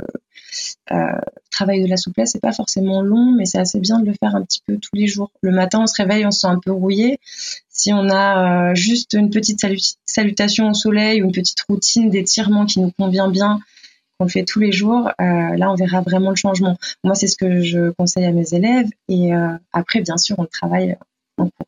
[0.92, 4.14] le travail de la souplesse, c'est pas forcément long, mais c'est assez bien de le
[4.14, 5.32] faire un petit peu tous les jours.
[5.42, 7.20] Le matin, on se réveille, on se sent un peu rouillé.
[7.70, 9.66] Si on a euh, juste une petite
[10.06, 13.60] salutation au soleil ou une petite routine d'étirement qui nous convient bien,
[14.20, 16.78] qu'on fait tous les jours, euh, là, on verra vraiment le changement.
[17.04, 18.88] Moi, c'est ce que je conseille à mes élèves.
[19.10, 20.98] Et euh, après, bien sûr, on travaille
[21.38, 21.68] en cours.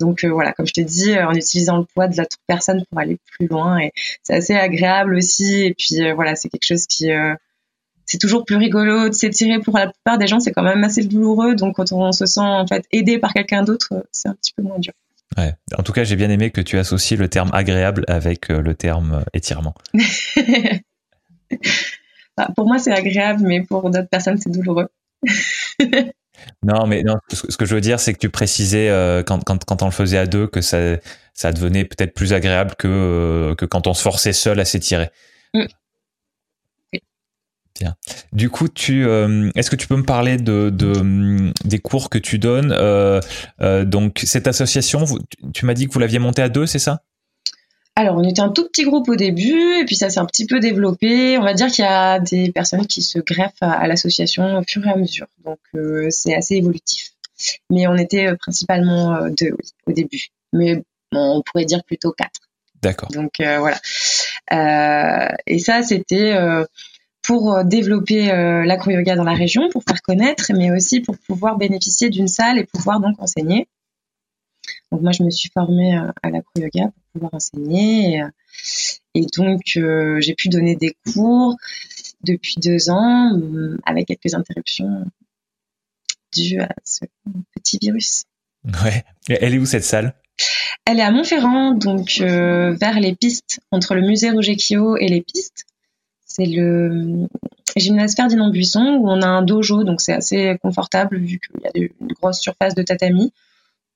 [0.00, 2.82] Donc euh, voilà, comme je te dis, euh, en utilisant le poids de l'autre personne
[2.90, 5.62] pour aller plus loin et c'est assez agréable aussi.
[5.62, 7.10] Et puis euh, voilà, c'est quelque chose qui
[8.06, 11.04] c'est toujours plus rigolo de s'étirer pour la plupart des gens, c'est quand même assez
[11.04, 11.54] douloureux.
[11.54, 14.62] Donc quand on se sent en fait aidé par quelqu'un d'autre, c'est un petit peu
[14.62, 14.92] moins dur.
[15.36, 15.54] Ouais.
[15.78, 19.24] En tout cas, j'ai bien aimé que tu associes le terme agréable avec le terme
[19.32, 19.74] étirement.
[22.36, 24.88] Bah, pour moi, c'est agréable, mais pour d'autres personnes, c'est douloureux.
[26.62, 29.64] Non, mais non, ce que je veux dire, c'est que tu précisais euh, quand, quand,
[29.64, 30.78] quand on le faisait à deux que ça,
[31.34, 35.10] ça devenait peut-être plus agréable que, euh, que quand on se forçait seul à s'étirer.
[35.54, 35.64] Mm.
[37.78, 37.96] Bien.
[38.32, 42.18] Du coup, tu, euh, est-ce que tu peux me parler de, de des cours que
[42.18, 42.74] tu donnes
[43.86, 45.04] Donc, cette association,
[45.54, 47.00] tu m'as dit que vous l'aviez montée à deux, c'est ça?
[48.00, 50.46] Alors, on était un tout petit groupe au début, et puis ça s'est un petit
[50.46, 51.36] peu développé.
[51.36, 54.86] On va dire qu'il y a des personnes qui se greffent à, l'association au fur
[54.86, 55.26] et à mesure.
[55.44, 57.10] Donc, euh, c'est assez évolutif.
[57.68, 60.28] Mais on était euh, principalement euh, deux, oui, au début.
[60.54, 60.82] Mais
[61.12, 62.40] on pourrait dire plutôt quatre.
[62.80, 63.10] D'accord.
[63.10, 63.78] Donc, voilà.
[65.46, 66.34] et ça, c'était
[67.22, 68.28] pour développer
[68.64, 72.64] l'acro-yoga dans la région, pour faire connaître, mais aussi pour pouvoir bénéficier d'une salle et
[72.64, 73.68] pouvoir donc enseigner.
[74.90, 78.22] Donc moi, je me suis formée euh, à l'acro-yoga pouvoir enseigner.
[79.14, 81.56] Et, euh, donc, euh, j'ai pu donner des cours
[82.22, 83.38] depuis deux ans
[83.86, 85.06] avec quelques interruptions
[86.34, 87.04] dues à ce
[87.54, 88.24] petit virus.
[88.84, 89.04] Ouais.
[89.28, 90.14] Elle est où cette salle?
[90.84, 95.22] Elle est à Montferrand, donc vers les pistes, entre le musée Roger Kio et les
[95.22, 95.66] pistes.
[96.26, 97.28] C'est le
[97.76, 101.66] gymnase Ferdinand Buisson où on a un dojo, donc c'est assez confortable vu qu'il y
[101.66, 103.32] a une grosse surface de tatami.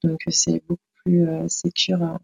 [0.03, 2.17] Donc c'est beaucoup plus euh, sécure euh,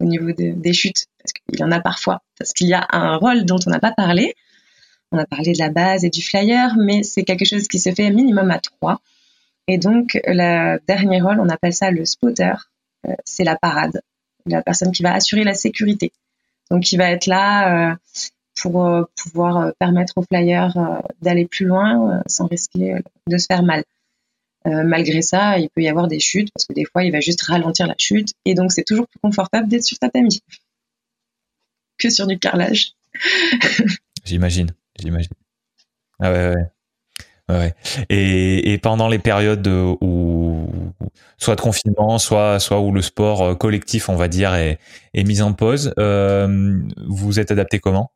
[0.00, 3.16] au niveau des chutes, parce qu'il y en a parfois, parce qu'il y a un
[3.16, 4.34] rôle dont on n'a pas parlé.
[5.12, 7.92] On a parlé de la base et du flyer, mais c'est quelque chose qui se
[7.92, 9.00] fait minimum à trois.
[9.66, 12.54] Et donc, le dernier rôle, on appelle ça le spotter.
[13.06, 14.00] Euh, c'est la parade,
[14.46, 16.12] la personne qui va assurer la sécurité.
[16.70, 17.96] Donc, qui va être là
[18.62, 20.72] pour pouvoir permettre au flyer
[21.20, 23.82] d'aller plus loin sans risquer de se faire mal.
[24.66, 27.20] Euh, malgré ça, il peut y avoir des chutes parce que des fois, il va
[27.20, 30.42] juste ralentir la chute et donc c'est toujours plus confortable d'être sur tatami
[31.98, 32.92] que sur du carrelage.
[34.24, 35.32] j'imagine, j'imagine.
[36.18, 37.56] Ah ouais, ouais.
[37.56, 37.74] ouais.
[38.10, 40.68] Et, et, pendant les périodes où
[41.38, 44.78] soit de confinement, soit soit où le sport euh, collectif, on va dire, est,
[45.14, 48.10] est mis en pause, euh, vous êtes adapté comment?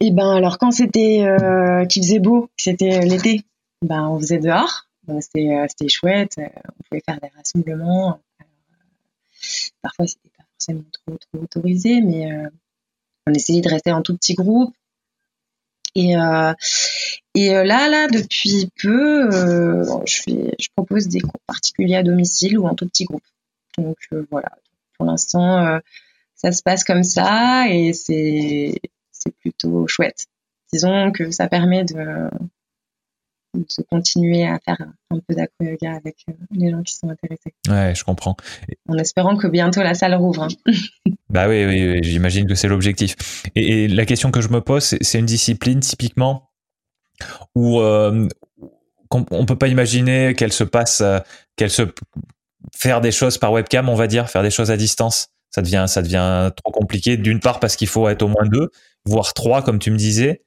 [0.00, 3.42] Eh ben alors quand c'était euh, qu'il faisait beau, c'était l'été,
[3.82, 4.86] ben on faisait dehors
[5.20, 6.34] c'était chouette.
[6.38, 8.20] Euh, on pouvait faire des rassemblements.
[8.40, 8.44] Euh,
[9.82, 12.30] parfois, c'était pas forcément trop, autorisé, mais
[13.26, 14.74] on essayait de rester en tout petit groupe.
[15.96, 16.14] Et,
[17.34, 19.30] et là, là, depuis peu,
[20.06, 23.22] je, propose des cours particuliers à domicile ou en tout petit groupe.
[23.78, 23.96] Donc
[24.30, 24.50] voilà,
[24.96, 25.78] pour l'instant,
[26.34, 28.80] ça se passe comme ça et c'est
[29.40, 30.26] plutôt chouette.
[30.72, 32.28] Disons que ça permet de
[33.54, 34.78] de continuer à faire
[35.10, 37.54] un peu d'acro-yoga avec euh, les gens qui sont intéressés.
[37.68, 38.36] Ouais, je comprends.
[38.88, 40.42] En espérant que bientôt la salle rouvre.
[40.42, 40.48] Hein.
[41.30, 43.16] bah oui, oui, j'imagine que c'est l'objectif.
[43.54, 46.50] Et, la question que je me pose, c'est une discipline typiquement
[47.54, 48.28] où euh,
[49.10, 51.20] on, peut pas imaginer qu'elle se passe, euh,
[51.56, 51.82] qu'elle se
[52.74, 55.28] faire des choses par webcam, on va dire, faire des choses à distance.
[55.50, 57.16] Ça devient, ça devient trop compliqué.
[57.16, 58.70] D'une part parce qu'il faut être au moins deux,
[59.04, 60.42] voire trois, comme tu me disais.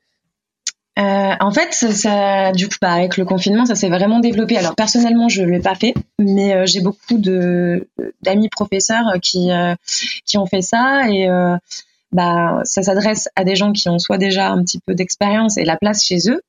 [0.97, 4.57] Euh, en fait, ça, du coup, bah, avec le confinement, ça s'est vraiment développé.
[4.57, 7.87] Alors personnellement, je l'ai pas fait, mais euh, j'ai beaucoup de
[8.23, 9.75] d'amis professeurs qui euh,
[10.25, 11.27] qui ont fait ça et
[12.13, 15.65] bah ça s'adresse à des gens qui ont soit déjà un petit peu d'expérience et
[15.65, 16.41] la place chez eux,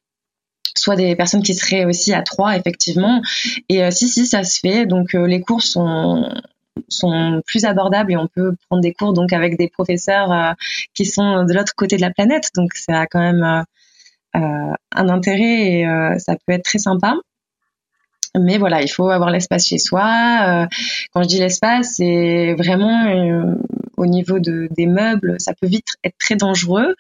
[0.77, 3.21] soit des personnes qui seraient aussi à trois effectivement.
[3.69, 4.87] Et si si, ça se fait.
[4.87, 6.33] Donc les cours sont
[6.89, 10.55] sont plus abordables et on peut prendre des cours donc avec des professeurs
[10.95, 12.51] qui sont de l'autre côté de la planète.
[12.55, 13.63] Donc ça a quand même euh,
[14.39, 17.15] un intérêt et euh, ça peut être très sympa.
[18.39, 20.03] Mais voilà, il faut avoir l'espace chez soi.
[20.03, 20.67] Euh,
[21.13, 23.55] quand je dis l'espace, c'est vraiment
[23.97, 26.95] au niveau de, des meubles, ça peut vite être très dangereux.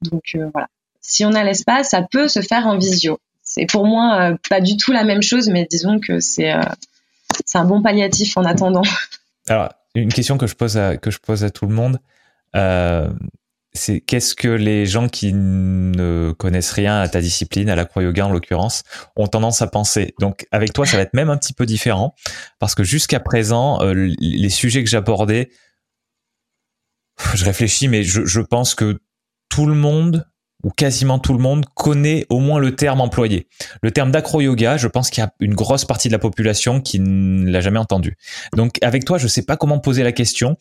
[0.00, 0.68] Donc voilà,
[1.00, 3.18] si on a l'espace, ça peut se faire en visio.
[3.44, 7.82] C'est pour moi pas du tout la même chose, mais disons que c'est un bon
[7.82, 8.82] palliatif en attendant.
[9.48, 11.98] Alors, une question que je pose à, que je pose à tout le monde.
[12.56, 13.08] Euh,
[13.74, 18.30] c'est qu'est-ce que les gens qui ne connaissent rien à ta discipline, à l'acro-yoga en
[18.30, 18.82] l'occurrence,
[19.16, 20.14] ont tendance à penser.
[20.20, 22.14] Donc avec toi, ça va être même un petit peu différent
[22.58, 25.50] parce que jusqu'à présent, euh, les sujets que j'abordais,
[27.34, 29.00] je réfléchis, mais je, pense que
[29.48, 30.26] tout le monde
[30.64, 33.48] ou quasiment tout le monde connaît au moins le terme employé.
[33.82, 37.00] Le terme d'acro-yoga, je pense qu'il y a une grosse partie de la population qui
[37.00, 38.16] ne l'a jamais entendu.
[38.56, 40.56] Donc avec toi, je sais pas comment poser la question.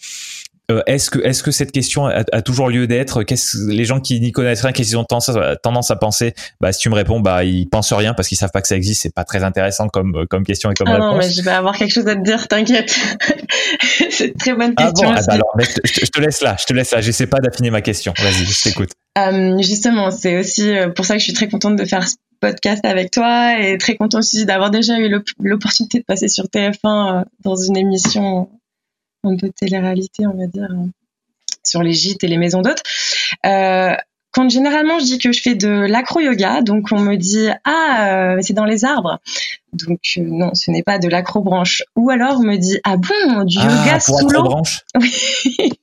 [0.70, 3.24] Euh, est-ce que est-ce que cette question a, toujours lieu d'être?
[3.24, 6.34] Qu'est-ce les gens qui n'y connaissent rien, qu'est-ce qu'ils ont tendance, à penser?
[6.62, 8.76] Bah si tu me réponds, bah ils pensent rien parce qu'ils savent pas que ça
[8.76, 9.02] existe.
[9.02, 11.12] C'est pas très intéressant comme comme question et comme ah réponse.
[11.12, 12.48] Non, mais je vais avoir quelque chose à te dire.
[12.48, 12.96] T'inquiète.
[14.10, 15.10] c'est une très bonne question.
[15.10, 16.56] Ah bon, ah bah alors, je, te, laisse là.
[16.60, 17.02] Je te laisse là.
[17.02, 18.14] J'essaie pas d'affiner ma question.
[18.18, 18.92] Vas-y, je t'écoute.
[19.18, 22.16] Euh, justement, c'est aussi euh, pour ça que je suis très contente de faire ce
[22.40, 27.26] podcast avec toi et très contente aussi d'avoir déjà eu l'opportunité de passer sur TF1
[27.44, 28.50] dans une émission
[29.24, 30.88] de télé-réalité, on va dire, euh,
[31.64, 32.82] sur les gîtes et les maisons d'hôtes.
[33.46, 33.94] Euh,
[34.34, 38.38] quand généralement je dis que je fais de l'acro-yoga, donc on me dit ah euh,
[38.42, 39.20] c'est dans les arbres,
[39.74, 41.84] donc non ce n'est pas de l'acro-branche.
[41.98, 44.62] Ou alors on me dit ah bon du ah, yoga sous l'eau.
[45.00, 45.74] Oui.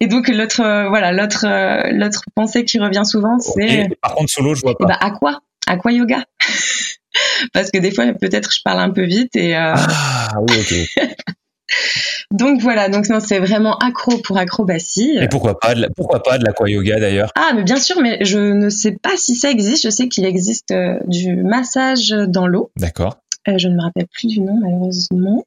[0.00, 1.46] Et donc l'autre voilà l'autre
[1.92, 4.86] l'autre pensée qui revient souvent c'est par contre sous l'eau je vois pas.
[4.86, 5.40] Bah à quoi?
[5.66, 6.24] À quoi yoga?
[7.52, 9.76] Parce que des fois peut-être je parle un peu vite et ah
[10.40, 11.04] oui ok.
[12.30, 15.16] Donc voilà, donc c'est vraiment accro pour acrobatie.
[15.20, 17.30] Et pourquoi pas de la, pourquoi pas de l'aquayoga d'ailleurs?
[17.36, 19.84] Ah mais bien sûr, mais je ne sais pas si ça existe.
[19.84, 22.70] Je sais qu'il existe euh, du massage dans l'eau.
[22.76, 23.18] D'accord.
[23.48, 25.44] Euh, je ne me rappelle plus du nom malheureusement.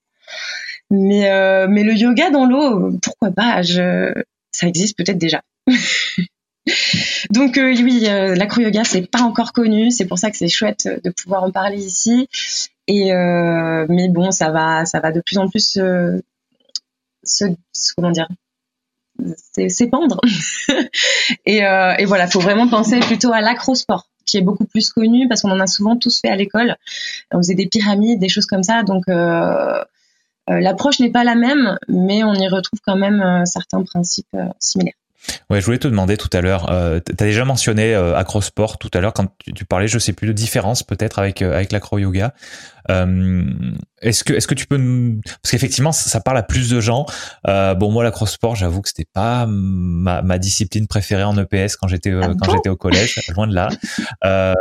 [0.89, 3.61] Mais euh, mais le yoga dans l'eau, pourquoi pas?
[3.61, 4.13] Je...
[4.51, 5.41] Ça existe peut-être déjà.
[7.31, 11.43] Donc oui, l'acro-yoga c'est pas encore connu, c'est pour ça que c'est chouette de pouvoir
[11.43, 12.27] en parler ici.
[12.87, 15.79] Et mais bon, ça va, ça va de plus en plus
[17.23, 17.45] se,
[17.95, 18.27] comment dire
[19.69, 20.19] s'épandre.
[21.45, 25.27] et, euh, et voilà, faut vraiment penser plutôt à l'acrosport, qui est beaucoup plus connu
[25.27, 26.75] parce qu'on en a souvent tous fait à l'école.
[27.31, 28.83] On faisait des pyramides, des choses comme ça.
[28.83, 29.83] Donc euh,
[30.49, 34.27] euh, l'approche n'est pas la même, mais on y retrouve quand même euh, certains principes
[34.33, 34.93] euh, similaires.
[35.49, 38.91] Ouais, je voulais te demander tout à l'heure, euh, tu as déjà mentionné acrosport tout
[38.93, 42.33] à l'heure quand tu, tu, parlais, je sais plus, de différence peut-être avec avec l'acro-yoga.
[42.89, 43.43] Euh,
[44.01, 44.77] est-ce que, est-ce que tu peux
[45.41, 47.05] parce qu'effectivement ça, parle à plus de gens.
[47.47, 51.35] Euh, bon moi la cross sport, j'avoue que c'était pas ma, ma, discipline préférée en
[51.37, 53.69] EPS quand j'étais euh, ah quand j'étais au collège, loin de là.
[54.23, 54.53] Euh,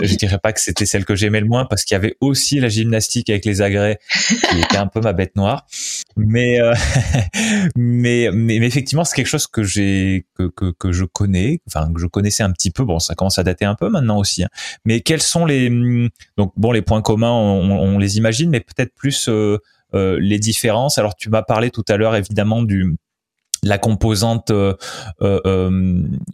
[0.00, 2.60] je dirais pas que c'était celle que j'aimais le moins parce qu'il y avait aussi
[2.60, 5.66] la gymnastique avec les agrès qui était un peu ma bête noire.
[6.16, 6.74] Mais euh,
[7.76, 11.92] mais, mais, mais effectivement c'est quelque chose que j'ai que, que, que je connais, enfin
[11.92, 12.84] que je connaissais un petit peu.
[12.84, 14.44] Bon ça commence à dater un peu maintenant aussi.
[14.44, 14.48] Hein.
[14.84, 15.70] Mais quels sont les
[16.36, 19.58] donc bon les points communs on, on, les imagine, mais peut-être plus euh,
[19.94, 20.98] euh, les différences.
[20.98, 22.96] Alors tu m'as parlé tout à l'heure évidemment du
[23.62, 24.74] la composante euh,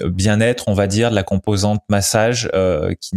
[0.05, 2.51] bien-être, on va dire, de la composante massage
[3.01, 3.17] qui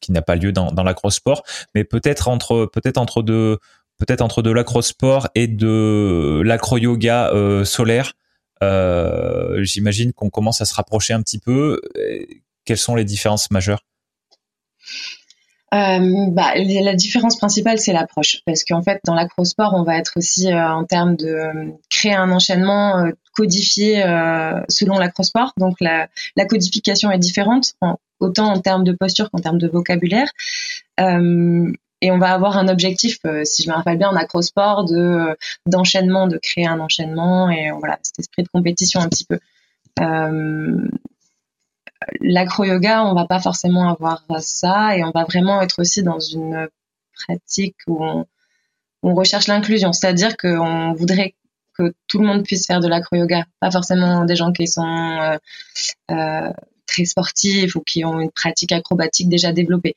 [0.00, 1.42] qui n'a pas lieu dans, dans l'acrosport,
[1.74, 3.58] mais peut-être entre peut-être entre deux
[4.00, 7.30] peut-être entre de l'acrosport et de l'acro-yoga
[7.64, 8.14] solaire.
[8.60, 11.80] J'imagine qu'on commence à se rapprocher un petit peu.
[12.64, 13.82] Quelles sont les différences majeures?
[15.72, 18.42] Euh, bah, la différence principale, c'est l'approche.
[18.44, 22.14] Parce qu'en fait, dans l'acrosport, on va être aussi euh, en termes de euh, créer
[22.14, 24.02] un enchaînement codifié
[24.68, 25.52] selon l'acrosport.
[25.56, 26.08] Donc, la,
[26.48, 27.74] codification est différente,
[28.18, 30.28] autant en termes de posture qu'en termes de vocabulaire.
[32.00, 35.36] Et on va avoir un objectif, si je me rappelle bien, en acrosport, de
[35.66, 39.38] d'enchaînement, de créer un enchaînement et voilà, cet esprit de compétition un petit peu.
[42.20, 46.68] L'acro-yoga, on va pas forcément avoir ça et on va vraiment être aussi dans une
[47.26, 51.34] pratique où on, recherche l'inclusion, c'est-à-dire qu'on voudrait
[51.76, 55.36] que tout le monde puisse faire de l'acro-yoga, pas forcément des gens qui sont euh,
[56.10, 56.52] euh,
[56.86, 59.96] très sportifs ou qui ont une pratique acrobatique déjà développée.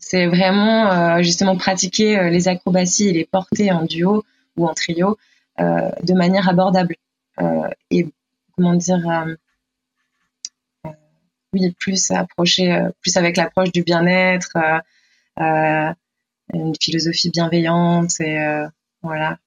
[0.00, 4.24] C'est vraiment euh, justement pratiquer les acrobaties et les porter en duo
[4.56, 5.16] ou en trio
[5.58, 6.96] de manière abordable
[7.90, 8.06] et
[8.56, 8.98] comment dire
[11.52, 14.78] oui, plus approcher, euh, plus avec l'approche du bien-être, euh,
[15.40, 15.92] euh,
[16.52, 18.38] une philosophie bienveillante et
[19.02, 19.38] voilà.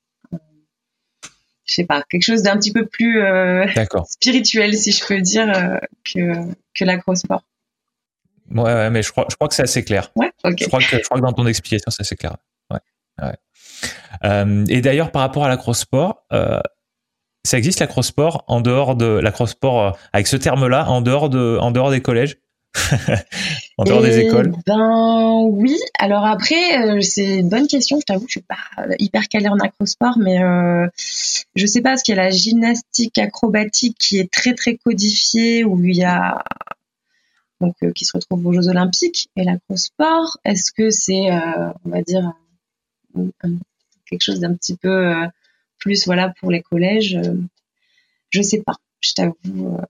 [1.66, 3.22] Je sais pas, quelque chose d'un petit peu plus
[4.10, 7.44] spirituel, si je peux dire, que, que l'acrosport.
[8.54, 10.12] Ouais, ouais, mais je crois, je crois que c'est assez clair.
[10.16, 10.32] Ouais.
[10.44, 12.38] Je crois que, je crois que dans ton explication, c'est assez clair.
[12.72, 12.80] Ouais,
[13.22, 13.36] ouais.
[14.24, 16.60] Euh, et d'ailleurs, par rapport à l'acrosport, euh,
[17.44, 21.72] ça existe l'acrosport en dehors de l'acrosport euh, avec ce terme-là en dehors de en
[21.72, 22.38] dehors des collèges?
[23.80, 24.54] En dehors des écoles?
[24.68, 25.76] Ben oui.
[25.98, 28.00] Alors après, c'est une bonne question.
[28.00, 28.56] Je t'avoue, je suis pas
[29.00, 30.38] hyper calée en acrosport, mais
[31.56, 35.64] je sais pas ce qu'il y a la gymnastique acrobatique qui est très très codifiée
[35.64, 36.44] où il y a
[37.64, 40.38] donc euh, qui se retrouve aux Jeux Olympiques et l'acrosport.
[40.46, 41.32] Est-ce que c'est,
[41.86, 42.34] on va dire,
[44.06, 45.28] quelque chose d'un petit peu
[45.84, 47.36] plus voilà pour les collèges, euh,
[48.30, 48.76] je sais pas.
[49.02, 49.36] Je t'avoue,
[49.78, 49.82] euh,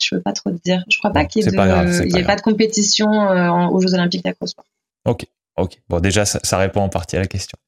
[0.00, 0.82] je veux pas trop te dire.
[0.88, 4.24] Je crois pas qu'il y ait, de, ait pas de compétition euh, aux Jeux Olympiques
[4.24, 4.64] d'acrosport.
[5.04, 5.26] Ok,
[5.56, 5.78] ok.
[5.88, 7.58] Bon, déjà ça, répond en partie à la question.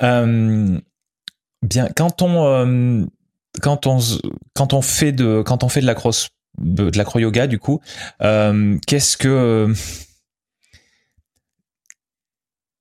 [0.00, 3.08] bien, quand on
[3.62, 3.98] quand on
[4.54, 6.10] quand on fait de quand on fait de l'acro
[6.58, 7.80] de, de du coup,
[8.20, 9.74] qu'est-ce que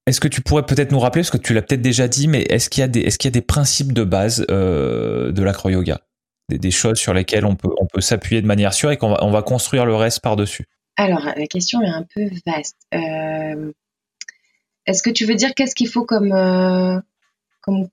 [0.07, 2.41] est-ce que tu pourrais peut-être nous rappeler, parce que tu l'as peut-être déjà dit, mais
[2.41, 6.01] est-ce qu'il y a des, qu'il y a des principes de base euh, de l'acro-yoga?
[6.49, 9.23] Des, choses sur lesquelles on peut, on peut s'appuyer de manière sûre et qu'on va,
[9.23, 10.65] on va construire le reste par-dessus?
[10.97, 12.75] Alors, la question est un peu vaste.
[12.93, 13.71] Euh,
[14.85, 16.99] est-ce que tu veux dire qu'est-ce qu'il faut comme, euh,
[17.61, 17.87] comme,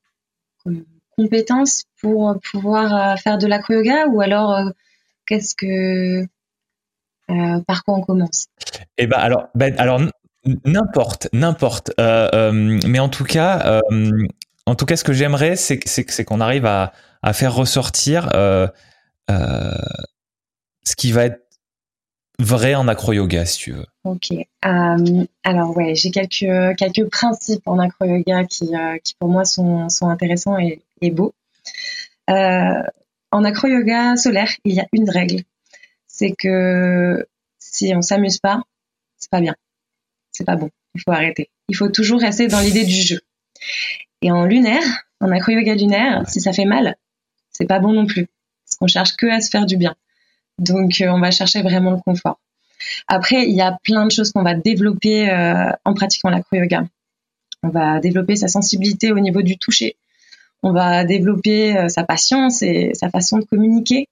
[1.17, 4.73] compétence pour pouvoir faire de l'acro-yoga ou alors
[5.29, 6.27] qu'est-ce que
[7.67, 8.47] par quoi on commence?
[8.97, 10.01] Eh ben alors, ben alors
[10.65, 11.93] N'importe, n'importe.
[12.01, 14.27] Euh, euh, mais en tout cas, euh,
[14.67, 18.71] en tout cas, ce que j'aimerais, c'est, c'est, qu'on arrive à, à, faire ressortir ce
[20.97, 21.43] qui va être
[22.39, 23.87] vrai en acro-yoga, si tu veux.
[24.05, 24.29] Ok.
[24.63, 28.71] alors ouais, j'ai quelques quelques principes en acro-yoga qui,
[29.05, 31.35] qui pour moi sont, sont intéressants et, et beaux.
[33.31, 35.43] En acro-yoga solaire, il y a une règle,
[36.07, 37.27] c'est que
[37.59, 38.63] si on s'amuse pas,
[39.19, 39.55] c'est pas bien
[40.39, 40.71] c'est pas bon.
[40.95, 41.51] Il faut arrêter.
[41.69, 43.21] Il faut toujours rester dans l'idée du jeu.
[44.23, 44.85] Et en lunaire,
[45.21, 46.97] en acro-yoga lunaire, si ça fait mal,
[47.51, 48.27] c'est pas bon non plus.
[48.65, 49.95] Parce qu'on cherche que à se faire du bien.
[50.59, 52.41] Donc, euh, on va chercher vraiment le confort.
[53.09, 56.85] Après, il y a plein de choses qu'on va développer euh, en pratiquant l'acro-yoga.
[57.65, 59.97] On va développer sa sensibilité au niveau du toucher.
[60.63, 64.07] On va développer euh, sa patience et sa façon de communiquer.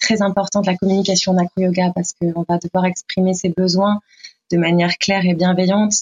[0.00, 4.00] très importante la communication en acro-yoga parce qu'on va devoir exprimer ses besoins,
[4.52, 5.94] de manière claire et bienveillante.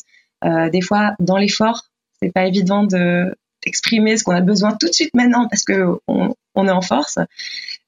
[0.45, 1.83] Euh, des fois, dans l'effort,
[2.20, 6.01] c'est pas évident de d'exprimer ce qu'on a besoin tout de suite maintenant parce que
[6.09, 6.35] on,
[6.66, 7.18] est en force.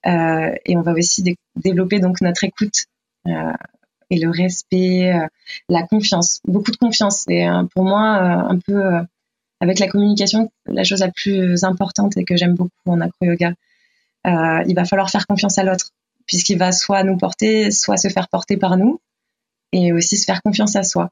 [0.06, 2.84] Euh, et on va aussi développer donc notre écoute
[3.26, 3.52] euh,
[4.08, 5.12] et le respect,
[5.68, 7.24] la confiance, beaucoup de confiance.
[7.28, 9.00] Et pour moi, un peu
[9.60, 13.54] avec la communication, la chose la plus importante et que j'aime beaucoup en acro-yoga,
[14.24, 15.90] il va falloir faire confiance à l'autre,
[16.26, 19.00] puisqu'il va soit nous porter, soit se faire porter par nous
[19.72, 21.10] et aussi se faire confiance à soi.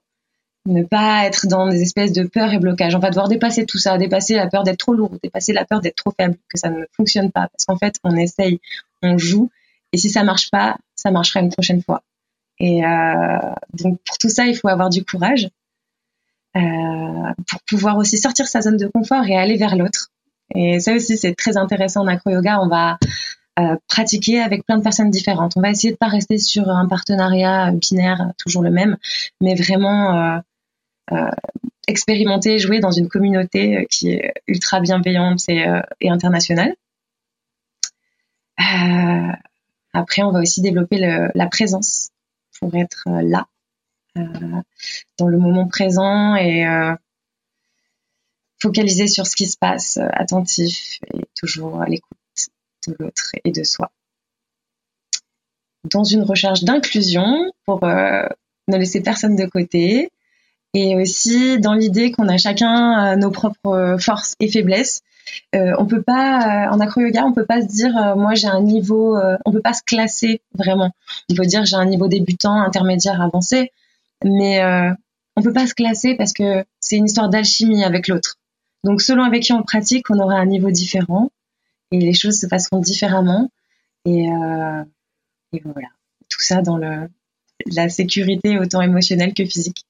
[0.64, 2.94] Ne pas être dans des espèces de peur et blocage.
[2.94, 5.80] On va devoir dépasser tout ça, dépasser la peur d'être trop lourd, dépasser la peur
[5.80, 7.48] d'être trop faible, que ça ne fonctionne pas.
[7.48, 8.60] Parce qu'en fait, on essaye,
[9.02, 9.50] on joue,
[9.92, 12.04] et si ça marche pas, ça marchera une prochaine fois.
[12.60, 13.38] Et euh,
[13.74, 15.48] donc pour tout ça, il faut avoir du courage euh,
[16.54, 20.08] pour pouvoir aussi sortir sa zone de confort et aller vers l'autre.
[20.54, 22.60] Et ça aussi, c'est très intéressant en acro-yoga.
[22.60, 22.98] On va
[23.88, 25.56] pratiquer avec plein de personnes différentes.
[25.56, 28.96] On va essayer de pas rester sur un partenariat binaire toujours le même,
[29.40, 30.38] mais vraiment euh,
[31.12, 31.30] euh,
[31.88, 36.74] expérimenter, jouer dans une communauté qui est ultra bienveillante et, euh, et internationale.
[39.92, 42.10] après, on va aussi développer le, la présence
[42.58, 43.46] pour être là
[44.16, 46.64] dans le moment présent et
[48.60, 52.18] focaliser sur ce qui se passe, attentif et toujours à l'écoute
[52.86, 53.90] de l'autre et de soi.
[55.90, 60.10] Dans une recherche d'inclusion pour ne laisser personne de côté
[60.74, 65.02] et aussi dans l'idée qu'on a chacun nos propres forces et faiblesses
[65.54, 68.34] euh, on peut pas, euh, en acro yoga, on peut pas se dire, euh, moi
[68.34, 70.90] j'ai un niveau, on peut pas se classer vraiment.
[71.30, 73.72] On peut dire j'ai un niveau débutant, intermédiaire, avancé,
[74.24, 74.62] mais
[75.36, 78.38] on peut pas se classer parce que c'est une histoire d'alchimie avec l'autre.
[78.84, 81.30] Donc selon avec qui on pratique, on aura un niveau différent
[81.90, 83.50] et les choses se passeront différemment.
[84.04, 85.88] Et, et voilà,
[86.28, 87.08] tout ça dans le,
[87.66, 89.84] la sécurité autant émotionnelle que physique.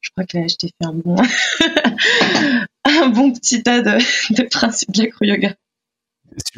[0.00, 1.16] Je crois que là, je t'ai fait un bon,
[2.84, 5.54] un bon petit tas de, de principes de l'acro-yoga.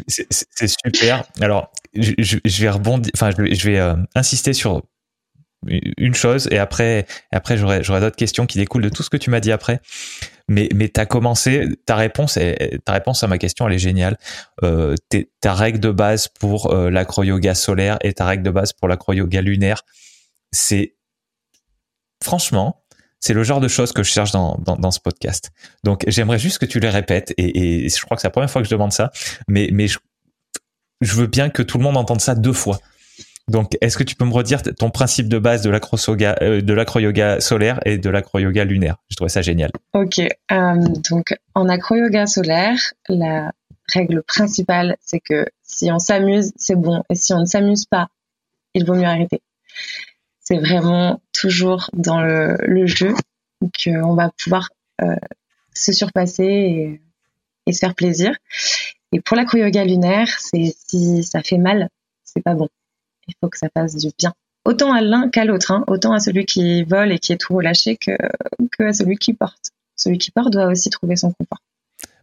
[0.06, 1.24] C'est super.
[1.40, 4.82] Alors, je, vais rebondir, enfin, je, vais euh, insister sur
[5.68, 9.30] une chose et après, après j'aurai d'autres questions qui découlent de tout ce que tu
[9.30, 9.80] m'as dit après.
[10.48, 13.78] Mais, mais tu as commencé, ta réponse, est, ta réponse à ma question, elle est
[13.78, 14.18] géniale.
[14.62, 14.96] Euh,
[15.40, 19.40] ta règle de base pour euh, l'acro-yoga solaire et ta règle de base pour l'acro-yoga
[19.40, 19.82] lunaire,
[20.50, 20.96] c'est
[22.22, 22.82] franchement,
[23.20, 25.52] c'est le genre de choses que je cherche dans, dans, ce podcast.
[25.84, 28.62] Donc j'aimerais juste que tu les répètes et, je crois que c'est la première fois
[28.62, 29.12] que je demande ça,
[29.48, 29.98] mais, mais je,
[31.14, 32.78] veux bien que tout le monde entende ça deux fois.
[33.48, 36.72] Donc, est-ce que tu peux me redire ton principe de base de l'acro-yoga, euh, de
[36.72, 38.96] l'acro-yoga solaire et de l'acro-yoga lunaire?
[39.08, 39.70] Je trouvais ça génial.
[39.94, 40.20] Ok.
[40.20, 40.26] Euh,
[41.10, 42.78] donc, en acro-yoga solaire,
[43.08, 43.52] la
[43.92, 47.02] règle principale, c'est que si on s'amuse, c'est bon.
[47.10, 48.08] Et si on ne s'amuse pas,
[48.74, 49.42] il vaut mieux arrêter
[50.42, 53.14] c'est vraiment toujours dans le, jeu
[53.82, 54.70] qu'on va pouvoir
[55.00, 55.16] euh,
[55.72, 57.00] se surpasser
[57.66, 58.36] et, se faire plaisir.
[59.12, 61.88] Et pour la yoga lunaire, c'est si ça fait mal,
[62.24, 62.68] c'est pas bon.
[63.28, 64.32] Il faut que ça fasse du bien.
[64.64, 65.84] Autant à l'un qu'à l'autre, hein.
[65.88, 68.12] autant à celui qui vole et qui est tout relâché que,
[68.78, 69.70] que à celui qui porte.
[69.96, 71.58] Celui qui porte doit aussi trouver son confort.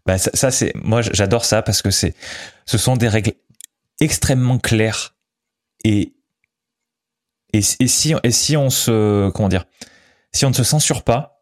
[0.05, 2.15] Bah ça, c'est moi j'adore ça parce que c'est
[2.65, 3.33] ce sont des règles
[3.99, 5.15] extrêmement claires
[5.83, 6.13] et
[7.53, 9.65] et, si, et si on se, comment dire,
[10.31, 11.38] si on ne se censure pas,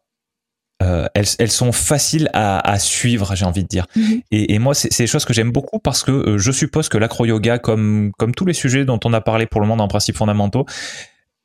[0.82, 3.86] euh, elles, elles, sont faciles à, à suivre, j'ai envie de dire.
[3.96, 4.22] Mhm.
[4.30, 6.98] Et, et, moi, c'est des choses que j'aime beaucoup parce que euh, je suppose que
[6.98, 10.16] l'acro-yoga, comme, comme tous les sujets dont on a parlé pour le moment en principes
[10.16, 10.66] fondamentaux,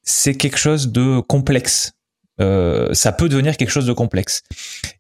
[0.04, 1.94] c'est quelque chose de complexe.
[2.42, 4.44] Euh, ça peut devenir quelque chose de complexe.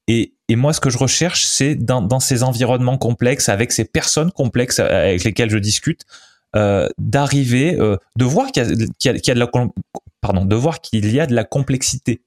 [0.07, 3.85] Et, et moi, ce que je recherche, c'est dans, dans ces environnements complexes, avec ces
[3.85, 6.05] personnes complexes avec lesquelles je discute,
[6.55, 9.47] euh, d'arriver, euh, de voir qu'il y, a, de la
[10.21, 12.21] pardon, de voir qu'il y a de la complexité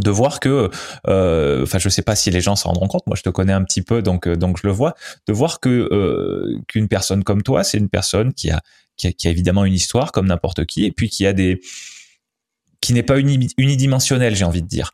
[0.00, 0.70] de voir que,
[1.06, 3.06] euh, enfin, je sais pas si les gens s'en rendront compte.
[3.06, 4.94] Moi, je te connais un petit peu, donc donc je le vois.
[5.26, 8.60] De voir que qu'une personne comme toi, c'est une personne qui a,
[8.96, 11.60] qui a, évidemment une histoire comme n'importe qui, et puis qui a des
[12.80, 14.92] qui n'est pas unidimensionnel, j'ai envie de dire.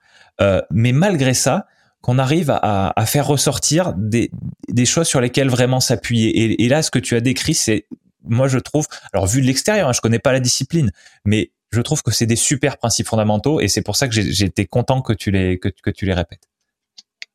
[0.70, 1.66] mais malgré ça,
[2.00, 4.30] qu'on arrive à, à, faire ressortir des,
[4.68, 6.28] des choses sur lesquelles vraiment s'appuyer.
[6.28, 7.86] Et, et là, ce que tu as décrit, c'est
[8.24, 10.90] moi je trouve, alors vu de l'extérieur, hein, je connais pas la discipline,
[11.24, 14.44] mais je trouve que c'est des super principes fondamentaux et c'est pour ça que j'ai
[14.44, 16.48] été content que tu les que, tu les répètes.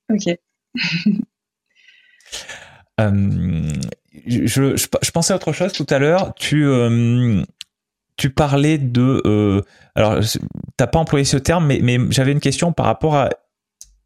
[0.09, 0.37] Ok.
[2.99, 3.73] Euh,
[4.27, 6.33] je, je, pensais à autre chose tout à l'heure.
[6.35, 7.43] Tu euh,
[8.17, 9.61] tu parlais de euh,
[9.95, 10.19] alors
[10.77, 13.29] t'as pas employé ce terme, mais mais j'avais une question par rapport à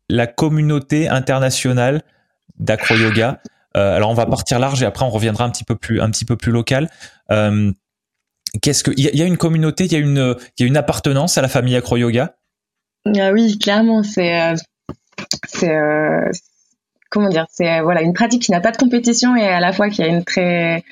[0.09, 2.01] la communauté internationale
[2.57, 3.41] d'acro yoga.
[3.75, 6.09] Euh, alors on va partir large et après on reviendra un petit peu plus un
[6.09, 6.89] petit peu plus local.
[8.58, 10.68] Euh, qu'est-ce que il y, a une communauté, il y a une il y a
[10.68, 12.36] une appartenance à la famille Acro Yoga
[13.05, 14.55] ah Oui, clairement, c'est euh,
[15.47, 15.76] c'est
[17.10, 19.89] comment dire, c'est voilà une pratique qui n'a pas de compétition et à la fois
[19.89, 20.84] qui a une très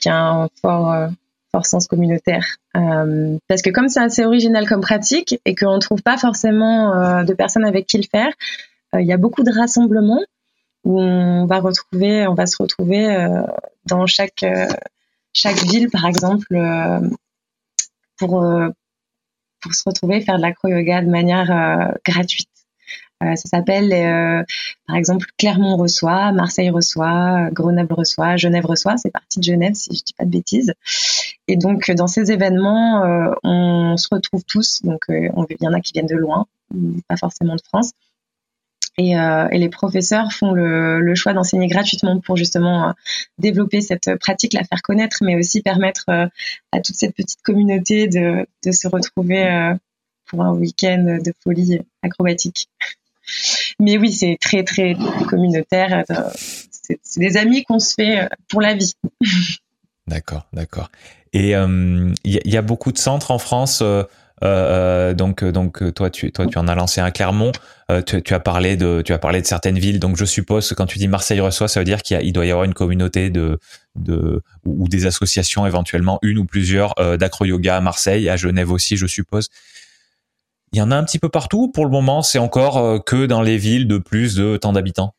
[0.00, 1.08] qui a un fort
[1.52, 2.56] fort sens communautaire.
[2.72, 7.34] parce que comme c'est assez original comme pratique et qu'on ne trouve pas forcément de
[7.34, 8.32] personnes avec qui le faire,
[8.98, 10.22] il y a beaucoup de rassemblements
[10.84, 13.42] où on va retrouver, on va se retrouver euh,
[13.86, 14.66] dans chaque euh,
[15.34, 17.00] chaque ville, par exemple, euh,
[18.16, 18.42] pour
[19.60, 22.50] pour se retrouver faire de l'acro-yoga de manière gratuite.
[23.20, 24.44] ça s'appelle,
[24.86, 28.98] par exemple, Clermont reçoit, Marseille reçoit, Grenoble reçoit, Genève reçoit.
[28.98, 30.74] C'est parti de Genève, si je dis pas de bêtises.
[31.48, 34.82] Et donc, dans ces événements, on se retrouve tous.
[34.82, 36.46] Donc, il y en a qui viennent de loin,
[37.08, 37.92] pas forcément de France.
[38.96, 42.92] Et, euh, et, les professeurs font le, choix d'enseigner gratuitement pour justement euh,
[43.38, 46.26] développer cette pratique, la faire connaître, mais aussi permettre euh,
[46.70, 49.74] à toute cette petite communauté de, se retrouver
[50.26, 52.68] pour un week-end de folie acrobatique.
[53.80, 54.96] Mais oui, c'est très très
[55.28, 56.04] communautaire.
[57.02, 58.94] C'est des amis qu'on se fait pour la vie.
[60.06, 60.90] D'accord, d'accord.
[61.32, 63.82] Et il y, a beaucoup de centres en France
[64.44, 67.52] donc donc toi tu toi tu en as lancé un Clermont.
[68.06, 70.00] Tu, tu, as parlé de tu as parlé de certaines villes.
[70.00, 72.46] Donc je suppose que quand tu dis Marseille reçoit, ça veut dire qu'il il doit
[72.46, 73.58] y avoir une communauté de
[73.96, 78.96] de ou, des associations éventuellement une ou plusieurs d'acro yoga à Marseille, à Genève aussi,
[78.96, 79.48] je suppose.
[80.72, 81.70] Il y en a un petit peu partout.
[81.70, 85.14] Pour le moment, c'est encore que dans les villes de plus de tant d'habitants.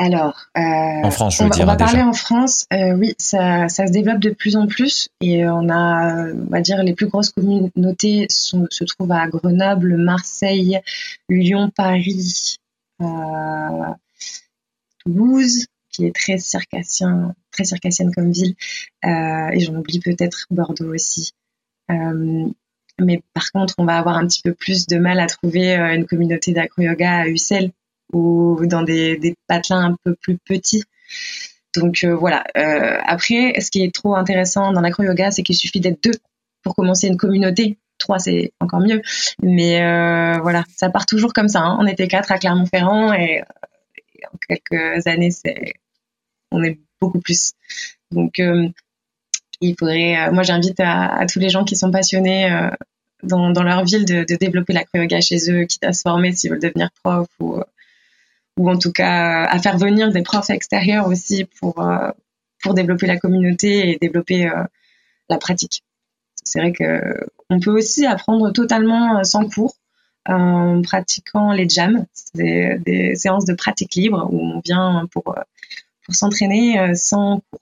[0.00, 2.66] Alors, euh, en France, je veux on, dire, on va parler en France.
[2.72, 6.60] Euh, oui, ça, ça, se développe de plus en plus et on a, on va
[6.60, 10.80] dire, les plus grosses communautés sont, se trouvent à Grenoble, Marseille,
[11.28, 12.58] Lyon, Paris,
[13.02, 13.84] euh,
[15.00, 18.54] Toulouse, qui est très circassien, très circassienne comme ville,
[19.04, 21.32] euh, et j'en oublie peut-être Bordeaux aussi.
[21.90, 22.48] Euh,
[23.00, 25.94] mais par contre, on va avoir un petit peu plus de mal à trouver euh,
[25.94, 27.72] une communauté d'acro-yoga à Ussel
[28.12, 30.84] ou dans des, patelins un peu plus petits.
[31.76, 32.44] Donc euh, voilà.
[32.56, 36.14] Euh, après, ce qui est trop intéressant dans l'acro-yoga, c'est qu'il suffit d'être deux
[36.62, 37.78] pour commencer une communauté.
[37.98, 39.02] Trois, c'est encore mieux.
[39.42, 41.60] Mais euh, voilà, ça part toujours comme ça.
[41.60, 41.76] Hein.
[41.80, 43.42] On était quatre à Clermont-Ferrand et,
[44.32, 45.74] en quelques années, c'est
[46.50, 47.52] on est beaucoup plus.
[48.10, 48.40] Donc
[49.60, 50.30] il faudrait.
[50.32, 52.50] moi, j'invite à, tous les gens qui sont passionnés
[53.22, 56.60] dans, leur ville de, de développer l'acro-yoga chez eux, quitte à se former s'ils veulent
[56.60, 57.62] devenir prof ou
[58.58, 62.10] ou en tout cas à faire venir des profs extérieurs aussi pour euh,
[62.62, 64.64] pour développer la communauté et développer euh,
[65.28, 65.84] la pratique.
[66.44, 69.74] C'est vrai que on peut aussi apprendre totalement euh, sans cours
[70.26, 72.04] en pratiquant les jams,
[72.34, 75.34] des, séances de pratique libre où on vient pour
[76.04, 77.60] pour s'entraîner sans cours.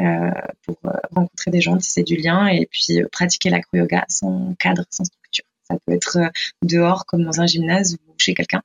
[0.00, 0.30] Euh,
[0.64, 0.76] pour
[1.14, 5.44] rencontrer des gens, tisser du lien et puis pratiquer l'acro-yoga sans cadre, sans structure.
[5.64, 6.18] Ça peut être
[6.62, 8.62] dehors comme dans un gymnase ou chez quelqu'un.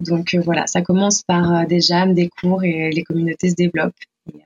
[0.00, 3.54] Donc euh, voilà, ça commence par euh, des jams, des cours et les communautés se
[3.54, 3.94] développent.
[4.28, 4.38] Euh,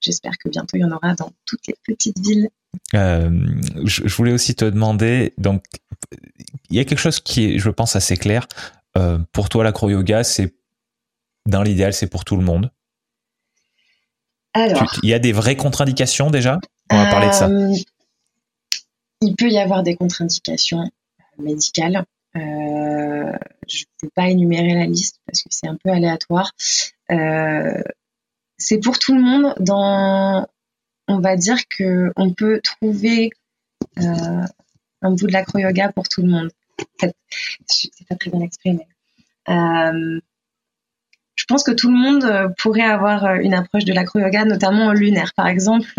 [0.00, 2.48] j'espère que bientôt il y en aura dans toutes les petites villes.
[2.92, 5.64] je, voulais aussi te demander, donc
[6.70, 8.46] il y a quelque chose qui est, je pense, assez clair.
[9.32, 10.54] pour toi, l'acro-yoga, c'est
[11.46, 12.70] dans l'idéal, c'est pour tout le monde.
[14.52, 16.60] Alors, il y a des vraies contre-indications déjà?
[16.90, 17.48] On va parler de ça.
[19.20, 20.90] Il peut y avoir des contre-indications
[21.38, 22.04] médicales.
[22.36, 23.32] Euh,
[23.68, 26.52] je ne peux pas énumérer la liste parce que c'est un peu aléatoire.
[27.10, 27.82] Euh,
[28.58, 29.54] c'est pour tout le monde.
[29.60, 30.46] Dans,
[31.08, 33.30] on va dire que on peut trouver
[33.98, 34.44] euh,
[35.02, 36.50] un bout de l'acro-yoga pour tout le monde.
[37.66, 38.86] C'est pas très bien exprimé.
[39.48, 40.20] je
[41.48, 45.32] pense que tout le monde pourrait avoir une approche de l'acro-yoga, notamment lunaire.
[45.34, 45.94] Par exemple,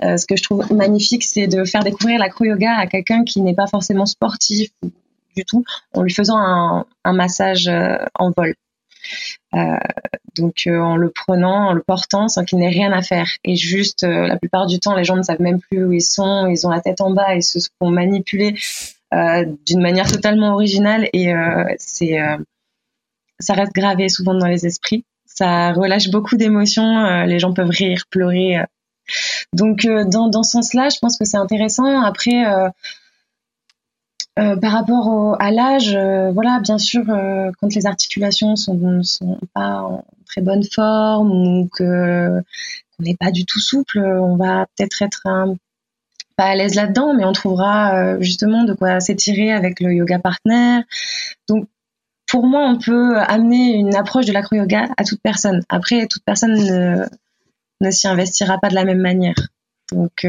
[0.00, 3.66] ce que je trouve magnifique, c'est de faire découvrir l'acro-yoga à quelqu'un qui n'est pas
[3.66, 4.70] forcément sportif
[5.36, 5.64] du tout
[5.94, 8.54] en lui faisant un, massage euh, en vol.
[9.54, 9.78] Euh,
[10.36, 13.28] donc euh, en le prenant, en le portant sans qu'il n'ait rien à faire.
[13.44, 16.46] Et juste, la plupart du temps, les gens ne savent même plus où ils sont,
[16.46, 18.54] ils ont la tête en bas, ils se font manipuler
[19.10, 21.32] d'une manière totalement originale et
[21.78, 22.18] c'est
[23.40, 25.04] ça reste gravé souvent dans les esprits.
[25.24, 28.58] Ça relâche beaucoup d'émotions, les gens peuvent rire, pleurer.
[29.54, 32.02] Donc dans, dans ce sens-là, je pense que c'est intéressant.
[32.02, 32.44] Après,
[34.38, 39.38] euh, par rapport à l'âge, euh, voilà, bien sûr, euh, quand les articulations sont, sont
[39.52, 42.42] pas en très bonne forme ou qu'on
[43.00, 45.26] n'est pas du tout souple, on va peut-être être
[46.36, 50.82] pas à l'aise là-dedans, mais on trouvera justement de quoi s'étirer avec le yoga partner.
[51.48, 51.66] Donc,
[52.26, 55.62] pour moi, on peut amener une approche de l'acro-yoga à toute personne.
[55.68, 57.06] Après, toute personne ne,
[57.80, 59.48] ne s'y investira pas de la même manière.
[59.90, 60.26] Donc,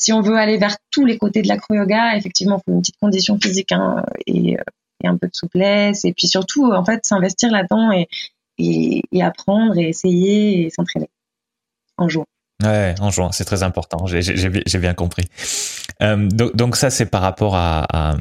[0.00, 2.98] si on veut aller vers tous les côtés de l'acro-yoga, effectivement, il faut une petite
[3.00, 4.56] condition physique hein, et,
[5.04, 6.04] un peu de souplesse.
[6.04, 8.08] Et puis surtout, en fait, s'investir là-dedans et,
[9.22, 11.08] apprendre et essayer et s'entraîner
[11.96, 12.26] en jouant.
[12.62, 14.06] Ouais, en jouant, c'est très important.
[14.06, 15.28] J'ai bien compris.
[16.02, 18.16] Euh, donc, ça, c'est par rapport à,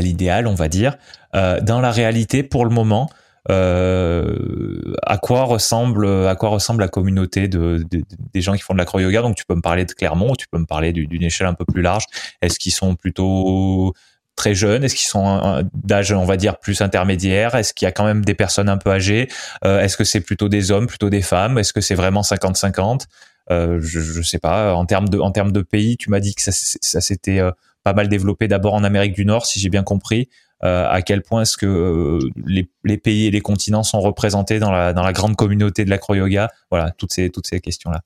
[0.00, 0.96] l'idéal, on va dire.
[1.34, 3.14] Euh, dans la réalité, pour le moment, euh,
[3.48, 7.84] à quoi ressemble à quoi ressemble la communauté de,
[8.32, 9.22] des gens qui font de l'acro-yoga?
[9.22, 11.64] Donc tu peux me parler de Clermont tu peux me parler d'une échelle un peu
[11.64, 12.04] plus large.
[12.42, 13.94] Est-ce qu'ils sont plutôt
[14.36, 14.84] très jeunes?
[14.84, 17.54] Est-ce qu'ils sont d'âge, on va dire, plus intermédiaire?
[17.54, 19.28] Est-ce qu'il y a quand même des personnes un peu âgées?
[19.64, 21.58] Euh, Est-ce que c'est plutôt des hommes, plutôt des femmes?
[21.58, 23.06] Est-ce que c'est vraiment 50-50
[23.50, 24.74] euh, je, je sais pas.
[24.74, 27.52] En termes de, en termes de pays, tu m'as dit que ça, ça s'était euh,
[27.84, 30.28] pas mal développé d'abord en Amérique du Nord, si j'ai bien compris.
[30.64, 34.70] Euh, à quel point est-ce que euh, les, pays et les continents sont représentés dans
[34.70, 38.00] la, grande communauté de l'acro-yoga Voilà, toutes ces, toutes ces questions-là.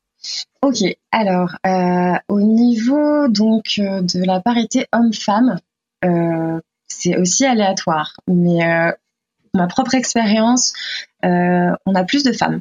[0.62, 0.82] Ok,
[1.12, 5.58] alors euh, au niveau donc de la parité homme-femme,
[6.88, 8.94] c'est aussi aléatoire, mais
[9.54, 10.74] ma propre expérience,
[11.22, 12.60] on a plus de femmes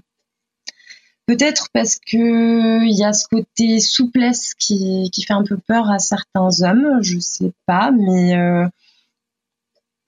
[1.26, 6.00] Peut-être parce que il y a ce côté souplesse qui, fait un peu peur à
[6.00, 8.36] certains hommes, je sais pas, mais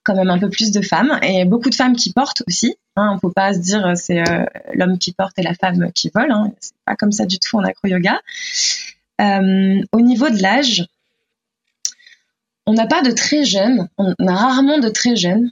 [0.04, 2.76] quand même un peu plus de femmes et beaucoup de femmes qui portent aussi.
[2.96, 6.32] Hein, faut pas se dire c'est euh, l'homme qui porte et la femme qui vole.
[6.32, 8.20] Hein, c'est pas comme ça du tout en acro yoga.
[9.22, 10.86] Euh, au niveau de l'âge,
[12.66, 15.52] on n'a pas de très jeunes, on a rarement de très jeunes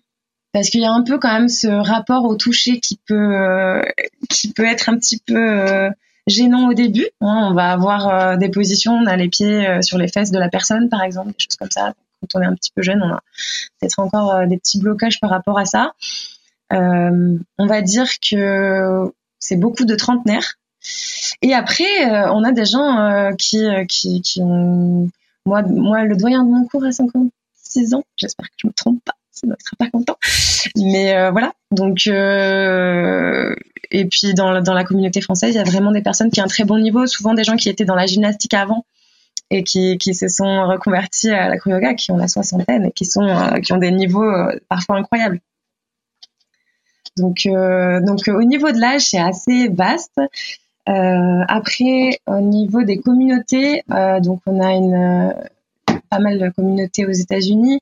[0.52, 3.82] parce qu'il y a un peu quand même ce rapport au toucher qui peut euh,
[4.30, 5.89] qui peut être un petit peu euh,
[6.28, 7.08] gênant au début.
[7.22, 7.50] Hein.
[7.50, 10.50] on va avoir euh, des positions, on a les pieds sur les fesses de la
[10.50, 11.93] personne par exemple, des choses comme ça.
[12.22, 13.22] Quand on est un petit peu jeune, on a
[13.80, 15.93] peut-être encore des petits blocages par rapport à ça.
[16.72, 20.55] on va dire que c'est beaucoup de trentenaires.
[21.41, 25.09] Et après, on a des gens qui, qui, qui ont
[25.45, 28.03] moi, moi, le doyen de mon cours a 56 ans.
[28.17, 29.13] J'espère que je me trompe pas
[29.47, 30.17] ne sera pas content.
[30.76, 31.53] Mais euh, voilà.
[31.72, 33.55] Donc, euh,
[33.91, 36.47] et puis dans, la communauté française, il y a vraiment des personnes qui ont un
[36.47, 38.86] très bon niveau, souvent des gens qui étaient dans la gymnastique avant
[39.52, 43.24] et qui, se sont reconvertis à la yoga, qui ont la soixantaine et qui sont
[43.24, 44.32] euh, qui ont des niveaux
[44.68, 45.39] parfois incroyables.
[47.18, 50.22] Donc, donc au niveau de l'âge, c'est assez vaste.
[50.86, 53.84] après, au niveau des communautés,
[54.22, 55.34] donc on a une
[56.10, 57.80] pas mal de communautés aux États-Unis,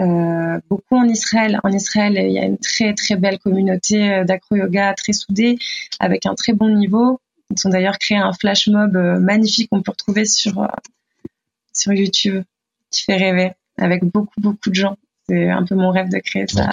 [0.00, 1.60] euh, beaucoup en Israël.
[1.62, 5.58] En Israël, il y a une très très belle communauté euh, d'acro-yoga très soudée,
[6.00, 7.20] avec un très bon niveau.
[7.50, 10.68] Ils ont d'ailleurs créé un flash mob euh, magnifique qu'on peut retrouver sur
[11.74, 12.42] sur YouTube,
[12.90, 14.96] qui fait rêver, avec beaucoup beaucoup de gens.
[15.28, 16.70] C'est un peu mon rêve de créer ça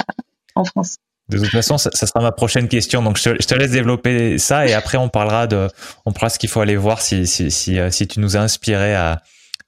[0.56, 0.98] en France.
[1.30, 3.02] De toute façon, ça, sera ma prochaine question.
[3.02, 5.70] Donc, je te, laisse développer ça et après, on parlera de,
[6.06, 8.94] on parlera ce qu'il faut aller voir si, si, si, si tu nous as inspiré
[8.94, 9.22] à,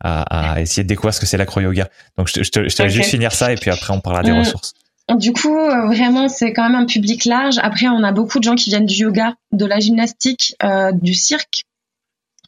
[0.04, 1.88] à, essayer de découvrir ce que c'est l'acro-yoga.
[2.18, 4.40] Donc, je, te, laisse juste finir ça et puis après, on parlera des mm.
[4.40, 4.74] ressources.
[5.18, 7.58] Du coup, euh, vraiment, c'est quand même un public large.
[7.62, 11.14] Après, on a beaucoup de gens qui viennent du yoga, de la gymnastique, euh, du
[11.14, 11.64] cirque,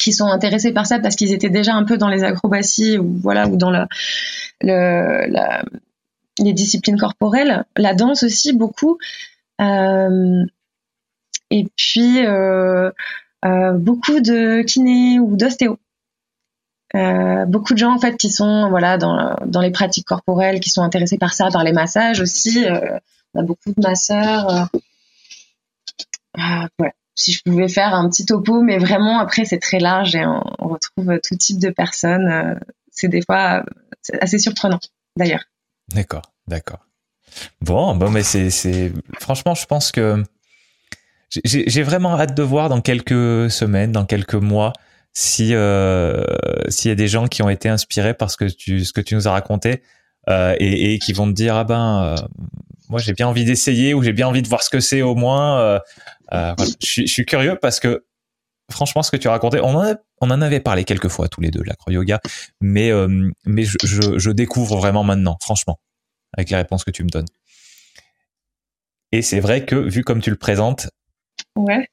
[0.06, 3.18] qui sont intéressés par ça parce qu'ils étaient déjà un peu dans les acrobaties ou
[3.24, 3.72] voilà ou dans
[4.62, 9.00] les disciplines corporelles, la danse aussi beaucoup.
[9.60, 10.46] Euh,
[11.50, 12.92] et puis euh,
[13.46, 15.80] euh, beaucoup de kiné ou d'ostéo.
[17.48, 21.18] Beaucoup de gens en fait qui sont voilà dans, les pratiques corporelles, qui sont intéressés
[21.18, 22.64] par ça, par les massages aussi.
[23.34, 24.70] On a beaucoup de masseurs.
[27.16, 30.68] Si je pouvais faire un petit topo, mais vraiment après c'est très large et on,
[30.68, 32.60] retrouve tout type de personnes.
[32.92, 33.64] c'est des fois
[34.22, 34.80] assez surprenant
[35.18, 35.46] d'ailleurs.
[35.94, 36.80] D'accord, d'accord.
[37.62, 40.24] Bon, bon, mais c'est, franchement, je pense que
[41.44, 44.74] j'ai vraiment hâte de voir dans quelques semaines, dans quelques mois,
[45.14, 46.24] si euh,
[46.70, 49.02] s'il y a des gens qui ont été inspirés par ce que tu ce que
[49.02, 49.82] tu nous as raconté
[50.30, 52.16] euh, et, qui vont te dire ah ben euh,
[52.90, 55.16] moi j'ai bien envie d'essayer ou j'ai bien envie de voir ce que c'est au
[55.16, 55.80] moins euh, euh,
[56.32, 56.56] voilà.
[56.82, 58.06] je, suis, je suis curieux parce que
[58.72, 61.42] franchement ce que tu as raconté on en, on en avait parlé quelques fois tous
[61.42, 62.20] les deux l'acro yoga
[62.62, 62.92] mais
[63.46, 65.80] mais je, je, je découvre vraiment maintenant franchement
[66.36, 67.28] avec les réponses que tu me donnes
[69.12, 70.90] et c'est vrai que vu comme tu le présentes
[71.56, 71.88] ouais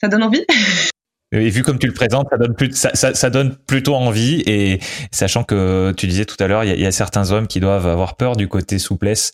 [0.00, 0.44] ça donne envie
[1.32, 4.42] Et vu comme tu le présentes, ça donne, plus, ça, ça, ça donne plutôt envie.
[4.46, 7.58] Et sachant que tu disais tout à l'heure, il y, y, a certains hommes qui
[7.58, 9.32] doivent avoir peur du côté souplesse.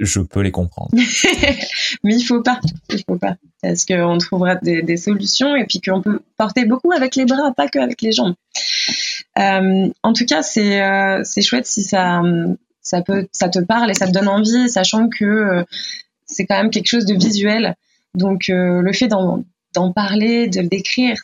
[0.00, 0.90] Je peux les comprendre.
[2.04, 6.00] Mais il faut pas, il faut pas, parce qu'on trouvera des, solutions et puis qu'on
[6.00, 8.34] peut porter beaucoup avec les bras, pas que avec les jambes.
[9.38, 12.22] Euh, en tout cas, c'est euh, c'est chouette si ça
[12.80, 15.64] ça peut ça te parle et ça te donne envie, sachant que euh,
[16.24, 17.76] c'est quand même quelque chose de visuel.
[18.14, 21.20] Donc le fait d'en parler, de le décrire.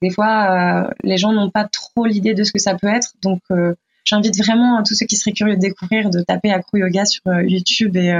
[0.00, 3.14] Des fois, les gens n'ont pas trop l'idée de ce que ça peut être.
[3.20, 3.40] Donc,
[4.08, 7.22] j'invite vraiment à tous ceux qui seraient curieux de découvrir, de taper Acro Yoga sur
[7.26, 8.12] euh, YouTube et,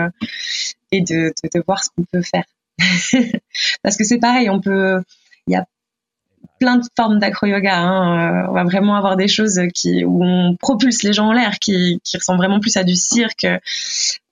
[0.92, 1.32] et de,
[1.66, 2.44] voir ce qu'on peut faire.
[3.82, 5.02] Parce que c'est pareil, on peut,
[5.46, 5.66] il y a
[6.60, 7.78] plein de formes d'acro yoga.
[7.78, 8.46] Hein.
[8.48, 12.00] on va vraiment avoir des choses qui où on propulse les gens en l'air, qui,
[12.04, 13.46] qui ressemblent vraiment plus à du cirque,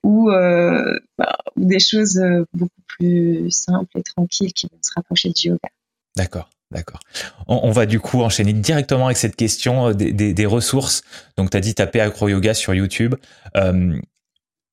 [0.03, 2.21] ou, euh, bah, ou des choses
[2.53, 5.69] beaucoup plus simples et tranquilles qui vont se rapprocher du yoga.
[6.15, 6.49] D'accord.
[6.71, 6.99] D'accord.
[7.47, 11.01] On, va du coup enchaîner directement avec cette question euh, des, ressources.
[11.37, 13.15] Donc, tu as dit taper acro yoga sur YouTube.
[13.55, 13.97] Euh,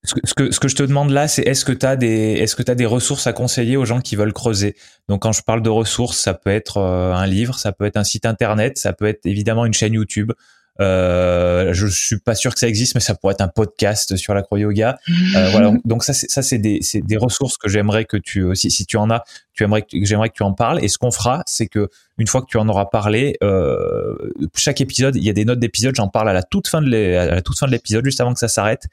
[0.05, 3.27] ce, que, je te demande là, c'est est-ce que tu as des est-ce des ressources
[3.27, 4.77] à conseiller aux gens qui veulent creuser?
[5.09, 7.97] Donc quand je parle de ressources, ça peut être euh, un livre, ça peut être
[7.97, 10.33] un site internet, ça peut être évidemment une chaîne YouTube,
[10.81, 14.35] euh, je suis pas sûr que ça existe, mais ça pourrait être un podcast sur
[14.35, 14.99] l'acro-yoga.
[15.37, 15.73] Euh, voilà.
[15.85, 18.85] Donc ça, c'est ça, c'est des, c'est des ressources que j'aimerais que tu, si, si
[18.85, 19.23] tu en as,
[19.53, 20.83] tu aimerais que j'aimerais que tu en parles.
[20.83, 24.17] Et ce qu'on fera, c'est que une fois que tu en auras parlé, euh,
[24.57, 25.95] chaque épisode, il y a des notes d'épisode.
[25.95, 28.33] J'en parle à la toute fin de à la toute fin de l'épisode, juste avant
[28.33, 28.87] que ça s'arrête,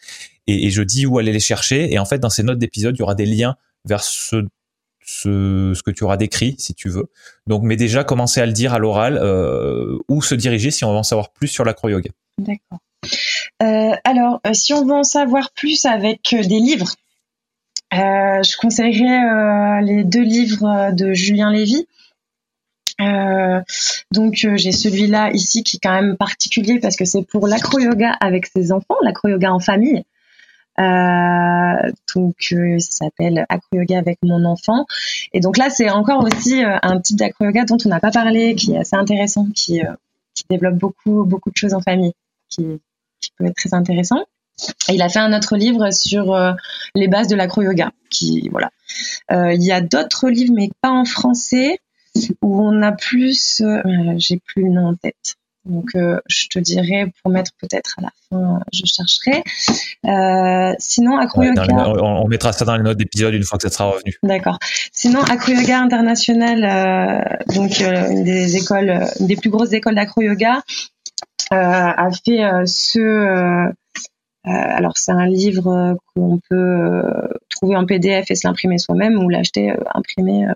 [0.48, 1.92] et, et, je dis où aller les chercher.
[1.94, 3.56] Et en fait, dans ces notes d'épisode, il y aura des liens
[3.86, 4.46] vers ce
[5.12, 7.10] ce, que tu auras décrit, si tu veux.
[7.48, 10.92] Donc, mais déjà commencer à le dire à l'oral, euh, où se diriger si on
[10.92, 12.10] veut en savoir plus sur l'acro-yoga.
[12.38, 12.80] D'accord.
[13.64, 16.96] Euh, alors, euh, si on veut en savoir plus avec des livres,
[17.92, 21.88] je conseillerais les deux livres de Julien Lévy.
[24.12, 28.48] donc j'ai celui-là ici qui est quand même particulier parce que c'est pour l'acro-yoga avec
[28.48, 30.04] ses enfants, l'acro-yoga en famille.
[30.80, 34.86] Euh, donc euh, ça s'appelle acro yoga avec mon enfant.
[35.34, 38.12] Et donc là c'est encore aussi euh, un type d'acro yoga dont on n'a pas
[38.12, 39.82] parlé, qui est assez intéressant, qui,
[40.34, 42.14] qui développe beaucoup beaucoup de choses en famille,
[42.50, 42.82] qui,
[43.20, 44.24] qui peut être très intéressant.
[44.90, 46.38] Et il a fait un autre livre sur
[46.94, 47.92] les bases de l'acro yoga.
[48.10, 48.70] Qui voilà.
[49.30, 51.80] il y a d'autres livres mais pas en français
[52.42, 53.64] où on a plus.
[54.18, 55.38] J'ai plus le nom en tête.
[55.66, 59.44] Donc, euh, je te dirais pour mettre peut-être à la fin, je chercherai.
[60.06, 61.68] Euh, sinon, Acro Yoga.
[61.70, 64.16] on, mettra ça dans les notes d'épisode une fois que ça sera revenu.
[64.24, 64.58] D'accord.
[64.92, 70.22] Sinon, Acro Yoga International, euh, donc une des écoles, une des plus grosses écoles d'acro
[70.22, 70.64] yoga,
[71.52, 73.72] a fait ce.
[74.44, 77.04] alors, c'est un livre qu'on peut
[77.50, 80.48] trouver en PDF et se l'imprimer soi-même ou l'acheter imprimé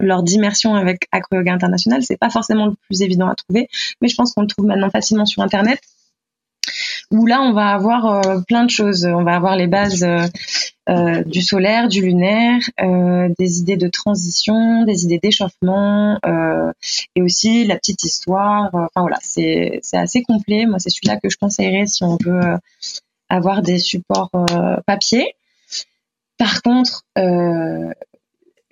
[0.00, 2.02] lors d'immersion avec Acro Yoga International.
[2.02, 3.68] C'est pas forcément le plus évident à trouver,
[4.00, 5.80] mais je pense qu'on le trouve maintenant facilement sur Internet.
[7.10, 9.06] Où là, on va avoir euh, plein de choses.
[9.06, 10.26] On va avoir les bases euh,
[10.90, 12.60] euh, du solaire, du lunaire,
[13.38, 16.18] des idées de transition, des idées d'échauffement,
[17.14, 18.70] et aussi la petite histoire.
[18.72, 20.66] Enfin voilà, c'est assez complet.
[20.66, 22.56] Moi, c'est celui-là que je conseillerais si on veut
[23.28, 24.30] avoir des supports
[24.86, 25.34] papier.
[26.38, 27.04] Par contre,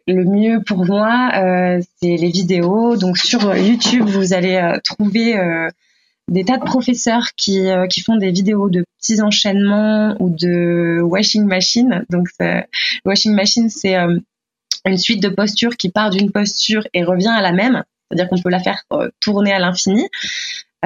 [0.06, 2.96] le mieux pour moi, euh, c'est les vidéos.
[2.96, 5.68] Donc sur YouTube, vous allez euh, trouver euh,
[6.28, 11.44] des tas de professeurs qui, qui font des vidéos de petits enchaînements ou de washing
[11.44, 12.04] machine.
[12.10, 12.28] Donc
[13.04, 17.52] washing machine, c'est une suite de postures qui part d'une posture et revient à la
[17.52, 17.84] même.
[18.10, 18.82] C'est-à-dire qu'on peut la faire
[19.20, 20.08] tourner à l'infini.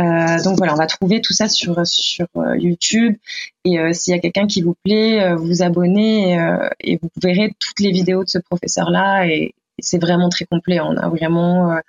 [0.01, 3.17] Euh, donc voilà, on va trouver tout ça sur euh, YouTube.
[3.65, 6.35] Et euh, s'il y a quelqu'un qui vous plaît, vous vous abonnez
[6.81, 9.27] et, vous verrez toutes les vidéos de ce professeur-là.
[9.27, 10.79] Et, c'est vraiment très complet.
[10.81, 11.81] On a vraiment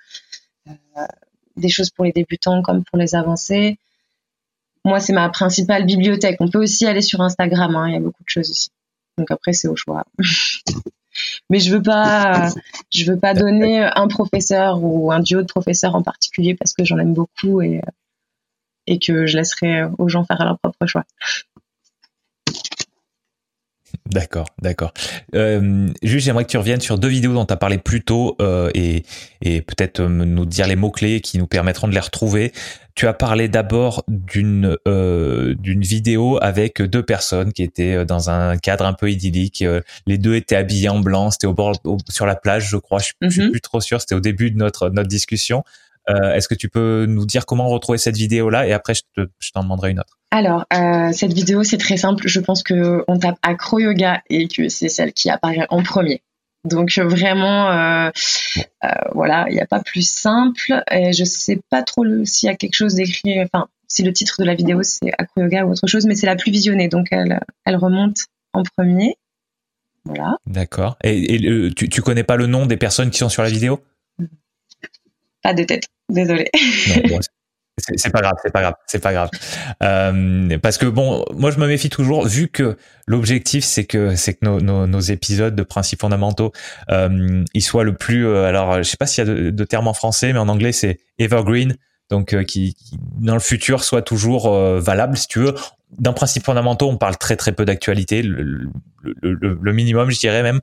[1.56, 3.76] des choses pour les débutants comme pour les avancés.
[4.86, 6.38] Moi, c'est ma principale bibliothèque.
[6.40, 7.76] On peut aussi aller sur Instagram.
[7.76, 8.70] Hein, il y a beaucoup de choses aussi.
[9.18, 10.06] Donc après, c'est au choix.
[11.50, 12.48] mais je veux pas
[12.90, 16.84] je veux pas donner un professeur ou un duo de professeurs en particulier parce que
[16.84, 17.82] j'en aime beaucoup et
[18.86, 21.04] et que je laisserai aux gens faire leur propre choix.
[24.06, 24.92] D'accord, d'accord.
[25.34, 28.36] Euh, juste, j'aimerais que tu reviennes sur deux vidéos dont tu as parlé plus tôt
[28.40, 29.04] euh, et,
[29.40, 32.52] et peut-être euh, nous dire les mots-clés qui nous permettront de les retrouver.
[32.94, 38.58] Tu as parlé d'abord d'une euh, d'une vidéo avec deux personnes qui étaient dans un
[38.58, 39.64] cadre un peu idyllique.
[40.06, 41.74] Les deux étaient habillés en blanc, c'était au bord
[42.10, 42.98] sur la plage, je crois.
[42.98, 43.50] Je, suis mhm.
[43.50, 44.00] plus trop sûr.
[44.00, 45.64] C'était au début de notre notre discussion.
[46.08, 49.62] Euh, est-ce que tu peux nous dire comment retrouver cette vidéo-là et après je, t'en
[49.62, 50.18] demanderai une autre.
[50.30, 52.26] Alors euh, cette vidéo c'est très simple.
[52.26, 56.22] Je pense que on tape acro yoga et que c'est celle qui apparaît en premier.
[56.64, 58.10] Donc vraiment, euh,
[59.14, 60.82] voilà, il n'y a pas plus simple.
[60.90, 63.40] Et je sais pas trop s'il y a quelque chose d'écrit.
[63.42, 66.26] Enfin, si le titre de la vidéo c'est acro yoga ou autre chose, mais c'est
[66.26, 69.16] la plus visionnée, donc elle, elle remonte en premier.
[70.04, 70.36] Voilà.
[70.46, 70.96] D'accord.
[71.04, 73.80] Et, tu, tu connais pas le nom des personnes qui sont sur la vidéo?
[75.42, 75.84] Pas de tête.
[76.08, 76.50] Désolé.
[77.78, 79.30] c'est pas grave, c'est pas grave, c'est pas grave.
[79.82, 82.76] Euh, parce que bon, moi je me méfie toujours, vu que
[83.06, 86.52] l'objectif c'est que c'est que nos, nos, nos, épisodes de principes fondamentaux
[86.90, 89.64] euh, ils soient le plus, euh, alors je sais pas s'il y a de, de,
[89.64, 91.76] termes en français, mais en anglais c'est evergreen,
[92.10, 95.54] donc qui, qui, dans le futur soit toujours valable si tu veux.
[95.98, 98.70] D'un principe fondamentaux, on parle très très peu d'actualité, le,
[99.02, 100.60] le, le, minimum je dirais même.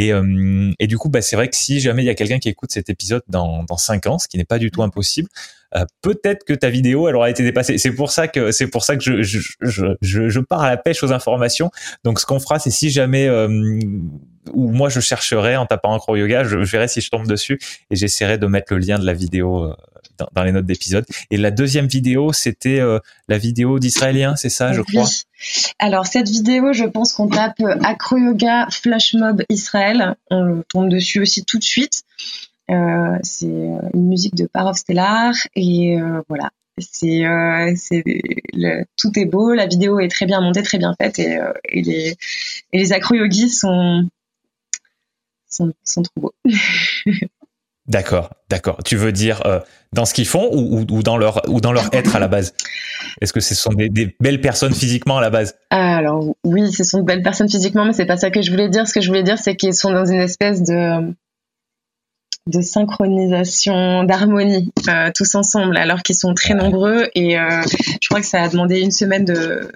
[0.00, 2.38] Et, euh, et du coup, bah, c'est vrai que si jamais il y a quelqu'un
[2.38, 5.28] qui écoute cet épisode dans, dans 5 ans, ce qui n'est pas du tout impossible,
[5.76, 7.76] euh, peut-être que ta vidéo elle aura été dépassée.
[7.76, 11.70] C'est pour ça que c'est pour ça que je, pars à la pêche aux informations.
[12.02, 13.78] Donc ce qu'on fera, c'est si jamais euh,
[14.54, 17.96] ou moi je chercherai en tapant acro yoga, je, verrai si je tombe dessus et
[17.96, 19.74] j'essaierai de mettre le lien de la vidéo
[20.20, 21.04] euh, dans, les notes d'épisode.
[21.30, 22.98] Et la deuxième vidéo, c'était euh,
[23.28, 25.06] la vidéo d'Israélien, c'est ça, je crois?
[25.78, 31.20] Alors cette vidéo, je pense qu'on tape acro yoga flash mob Israël, on tombe dessus
[31.20, 32.02] aussi tout de suite.
[32.70, 35.96] Euh, c'est une musique de Parov Stellar et
[36.28, 37.22] voilà, c'est
[38.96, 41.38] tout est beau, la vidéo est très bien montée, très bien faite et,
[41.72, 42.16] les
[42.72, 44.08] et les acro yogis sont
[45.50, 46.34] sont, trop beaux.
[47.90, 48.78] D'accord, d'accord.
[48.84, 49.58] Tu veux dire euh,
[49.92, 52.54] dans ce qu'ils font ou, dans leur ou dans leur être à la base?
[53.20, 55.56] Est-ce que ce sont des, belles personnes physiquement à la base?
[55.70, 58.68] Alors oui, ce sont de belles personnes physiquement, mais c'est pas ça que je voulais
[58.68, 58.86] dire.
[58.86, 61.12] Ce que je voulais dire, c'est qu'ils sont dans une espèce de
[62.46, 67.08] de synchronisation, d'harmonie, euh, tous ensemble, alors qu'ils sont très nombreux.
[67.16, 67.62] Et euh,
[68.00, 69.72] je crois que ça a demandé une semaine de,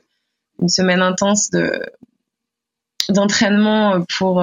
[0.62, 1.82] une semaine intense de
[3.08, 4.40] d'entraînement pour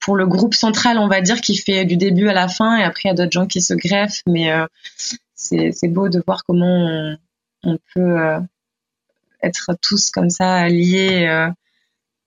[0.00, 2.76] pour le groupe central, on va dire, qui fait du début à la fin.
[2.78, 4.50] Et après, il y a d'autres gens qui se greffent, mais
[5.34, 7.16] c'est c'est beau de voir comment
[7.62, 8.18] on, peut
[9.42, 11.28] être tous comme ça liés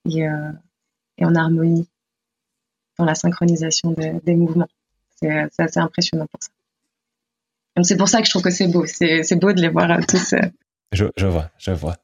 [0.08, 1.88] et, et en harmonie
[2.98, 3.94] dans la synchronisation
[4.24, 4.68] des mouvements.
[5.20, 6.50] C'est assez impressionnant pour ça.
[7.82, 8.86] C'est pour ça que je trouve que c'est beau.
[8.86, 10.34] C'est beau de les voir tous.
[10.34, 10.40] Euh.
[10.92, 11.96] Je, je vois, je vois.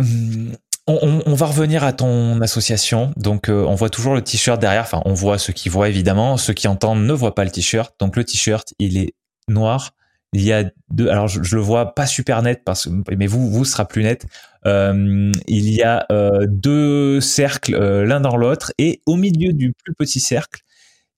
[0.00, 0.56] Hum,
[0.88, 3.12] on, va revenir à ton association.
[3.16, 4.82] Donc, euh, on voit toujours le t-shirt derrière.
[4.82, 6.36] Enfin, on voit ceux qui voient évidemment.
[6.36, 7.94] Ceux qui entendent ne voient pas le t-shirt.
[8.00, 9.14] Donc, le t-shirt, il est
[9.48, 9.94] noir.
[10.32, 11.08] Il y a deux.
[11.08, 14.26] Alors, je, le vois pas super net parce mais vous, vous sera plus net.
[14.66, 19.94] Euh, il y a euh, deux cercles l'un dans l'autre et au milieu du plus
[19.94, 20.62] petit cercle,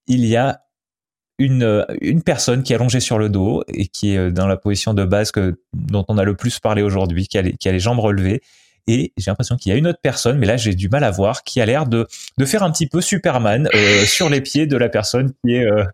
[0.06, 0.60] il y a
[1.38, 4.94] une, une personne qui est allongée sur le dos et qui est dans la position
[4.94, 7.98] de base que, dont on a le plus parlé aujourd'hui, qui qui a les jambes
[7.98, 8.42] relevées.
[8.92, 11.12] Et j'ai l'impression qu'il y a une autre personne, mais là j'ai du mal à
[11.12, 12.08] voir, qui a l'air de,
[12.44, 15.64] faire un petit peu Superman euh, sur les pieds de la personne qui est.
[15.64, 15.84] Euh...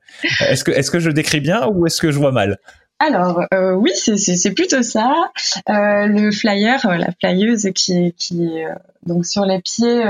[0.49, 2.59] Est-ce que je décris bien ou est-ce que je vois mal?
[2.99, 5.31] Alors euh, oui, c'est plutôt ça.
[5.67, 8.67] Le flyer, la flyeuse qui, est
[9.05, 10.03] donc sur les pieds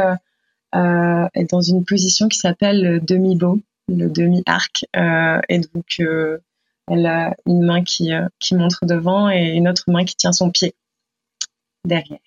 [0.73, 3.59] est dans une position qui s'appelle le demi-bow,
[3.89, 4.85] le demi-arc.
[5.49, 6.01] et donc
[6.89, 10.53] elle a une main qui, qui montre devant et une autre main qui tient son
[10.53, 10.77] pied
[11.85, 12.21] derrière.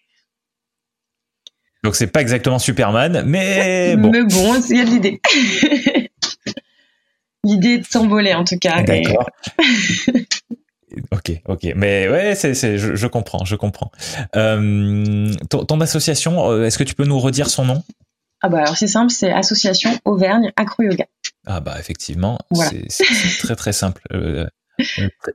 [1.84, 4.12] Donc c'est pas exactement Superman, mais bon.
[4.12, 5.22] Mais bon, il y a de l'idée.
[7.44, 8.82] l'idée de s'envoler en tout cas.
[8.84, 9.30] D'accord.
[11.12, 13.92] Ok, ok, mais ouais, c'est, c'est, je, je, comprends, je comprends.
[14.36, 17.84] Euh, ton, ton, association, euh, est-ce que tu peux nous redire son nom?
[18.42, 21.06] Ah bah alors c'est simple, c'est Association Auvergne Acro Yoga.
[21.46, 24.02] Ah bah effectivement, c'est, c'est, très très simple.
[24.14, 24.48] Euh,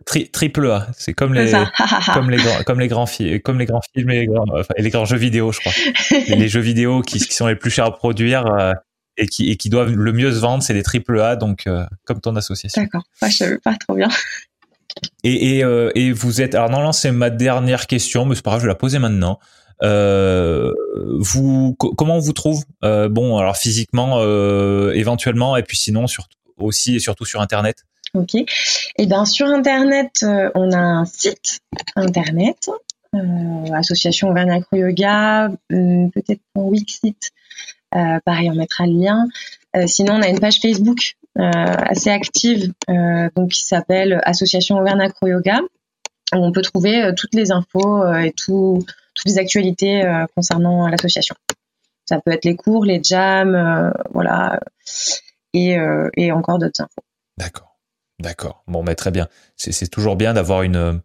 [0.04, 1.52] tri, triple A, c'est comme les,
[2.14, 4.74] comme les grands, comme les grands films, comme les grands films et les grands, enfin,
[4.76, 5.72] les grands jeux vidéo, je crois.
[6.28, 8.46] les, jeux vidéo qui, qui, sont les plus chers à produire.
[8.46, 8.72] Euh,
[9.16, 11.86] et qui, et qui doivent le mieux se vendre, c'est les triple A, donc euh,
[12.04, 12.82] comme ton association.
[12.82, 14.08] D'accord, moi je savais pas trop bien.
[15.22, 16.54] Et, et, euh, et vous êtes.
[16.54, 19.38] Alors, non, c'est ma dernière question, mais c'est pas grave, je vais la poser maintenant.
[19.82, 20.72] Euh,
[21.18, 22.64] vous, comment on vous trouve?
[22.84, 27.84] Euh, Bon, alors physiquement, euh, éventuellement, et puis sinon, surtout, aussi et surtout sur Internet?
[28.14, 28.34] Ok.
[28.34, 28.46] Et
[28.98, 31.60] eh bien, sur Internet, euh, on a un site
[31.96, 32.70] Internet,
[33.72, 37.30] Association Auvergne Acro Yoga, peut-être pour Wixit.
[37.92, 39.28] pareil, on mettra le lien.
[39.86, 45.00] sinon, on a une page Facebook euh, assez active, euh, donc qui s'appelle Association Auvergne
[45.00, 45.58] Acro Yoga,
[46.32, 48.84] où on peut trouver euh, toutes les infos et tout,
[49.14, 50.04] toutes les actualités
[50.36, 51.34] concernant l'association.
[52.04, 54.60] Ça peut être les cours, les jams, voilà,
[55.54, 55.76] et,
[56.16, 57.02] et encore d'autres infos.
[57.36, 57.73] D'accord,
[58.20, 58.64] d'accord.
[58.66, 59.28] Bon, mais très bien.
[59.56, 61.00] C'est toujours bien d'avoir une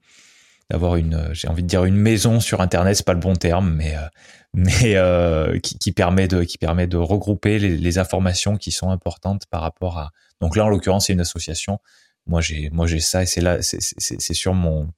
[0.70, 3.74] d'avoir une, j'ai envie de dire une maison sur Internet, c'est pas le bon terme,
[3.74, 3.95] mais
[4.53, 8.89] mais euh, qui, qui, permet de qui permet de regrouper les, les, informations qui sont
[8.89, 10.12] importantes par rapport à.
[10.41, 11.80] Donc là, en l'occurrence, c'est une association.
[12.26, 14.89] Moi, j'ai moi j'ai ça et c'est là, c'est sur mon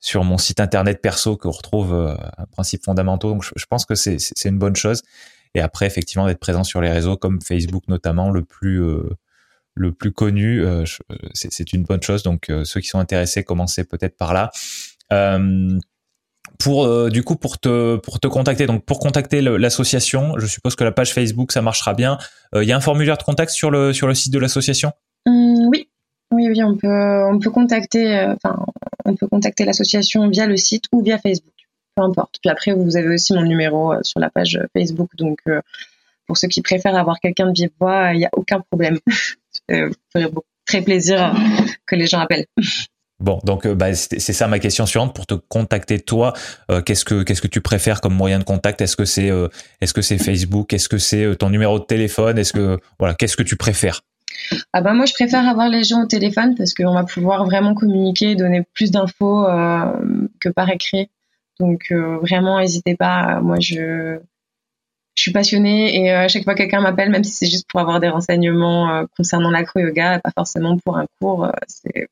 [0.00, 3.32] sur mon site internet perso qu'on retrouve euh, un principe fondamentaux.
[3.32, 5.02] Donc, je, pense que c'est c'est une bonne chose.
[5.54, 9.10] Et après, effectivement, d'être présent sur les réseaux comme Facebook notamment, le plus euh,
[9.78, 10.84] le plus connu, euh,
[11.32, 12.22] c'est une bonne chose.
[12.22, 14.50] Donc, ceux qui sont intéressés, commencez peut-être par là.
[15.12, 15.78] Euh,
[16.58, 20.92] pour euh, du coup pour te contacter donc pour contacter l'association je suppose que la
[20.92, 22.18] page Facebook ça marchera bien.
[22.52, 24.92] Il euh, y a un formulaire de contact sur le site de l'association?
[25.26, 25.88] Mmh, oui.
[26.30, 28.34] Oui oui euh, on peut contacter
[29.64, 31.54] l'association via le site ou via Facebook
[31.94, 32.38] peu importe.
[32.40, 35.10] Puis après vous avez aussi mon numéro sur la page Facebook.
[35.16, 35.38] Donc
[36.26, 38.98] pour ceux qui préfèrent avoir quelqu'un de vive voix il n'y a aucun problème
[39.68, 40.30] ça ferait
[40.66, 41.34] très plaisir
[41.86, 42.46] que les gens appellent
[43.20, 46.34] Bon, donc euh, bah, c'est ça ma question suivante pour te contacter toi.
[46.70, 48.80] Euh, qu'est-ce que qu'est-ce que tu préfères comme moyen de contact?
[48.80, 49.48] Est-ce que c'est euh,
[49.80, 50.72] est-ce que c'est Facebook?
[50.72, 52.38] Est-ce que c'est ton numéro de téléphone?
[52.38, 54.02] Est-ce que voilà, qu'est-ce que tu préfères?
[54.72, 57.74] Ah bah moi je préfère avoir les gens au téléphone parce qu'on va pouvoir vraiment
[57.74, 59.46] communiquer, donner plus d'infos
[60.40, 61.10] que par écrit.
[61.58, 61.92] Donc
[62.22, 63.40] vraiment n'hésitez pas.
[63.40, 64.20] Moi je
[65.18, 67.80] je suis passionnée et à chaque fois que quelqu'un m'appelle, même si c'est juste pour
[67.80, 72.08] avoir des renseignements concernant l'acro yoga, pas forcément pour un cours, c'est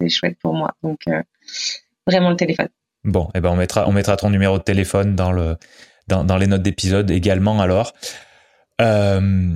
[0.00, 0.72] c'est chouette pour moi.
[0.82, 1.22] Donc euh,
[2.06, 2.68] vraiment le téléphone.
[3.04, 5.56] Bon, et eh ben on mettra on mettra ton numéro de téléphone dans le
[6.08, 7.92] dans, dans les notes d'épisode également alors.
[8.80, 9.54] Euh,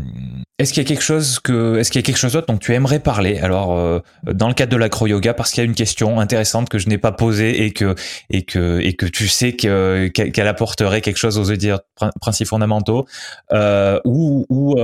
[0.59, 2.59] est-ce qu'il y a quelque chose que, est-ce qu'il y a quelque chose d'autre dont
[2.59, 3.39] tu aimerais parler?
[3.39, 6.69] Alors, euh, dans le cadre de l'acro yoga, parce qu'il y a une question intéressante
[6.69, 7.95] que je n'ai pas posée et que
[8.31, 11.81] et que et que tu sais que qu'elle apporterait quelque chose aux auditeurs
[12.21, 13.07] principes fondamentaux,
[13.53, 14.77] euh, ou ou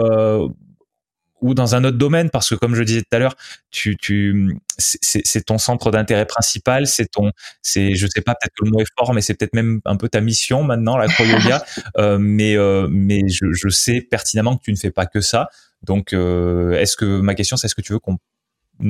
[1.41, 3.35] ou dans un autre domaine parce que comme je disais tout à l'heure
[3.71, 7.33] tu tu c'est ton centre d'intérêt principal c'est ton
[7.63, 9.97] c'est je sais pas peut-être que le mot est fort mais c'est peut-être même un
[9.97, 11.65] peu ta mission maintenant l'acro yoga.
[11.97, 15.49] Euh, mais euh, mais je, je sais pertinemment que tu ne fais pas que ça.
[15.83, 18.19] Donc euh, est-ce que ma question c'est est-ce que tu veux qu'on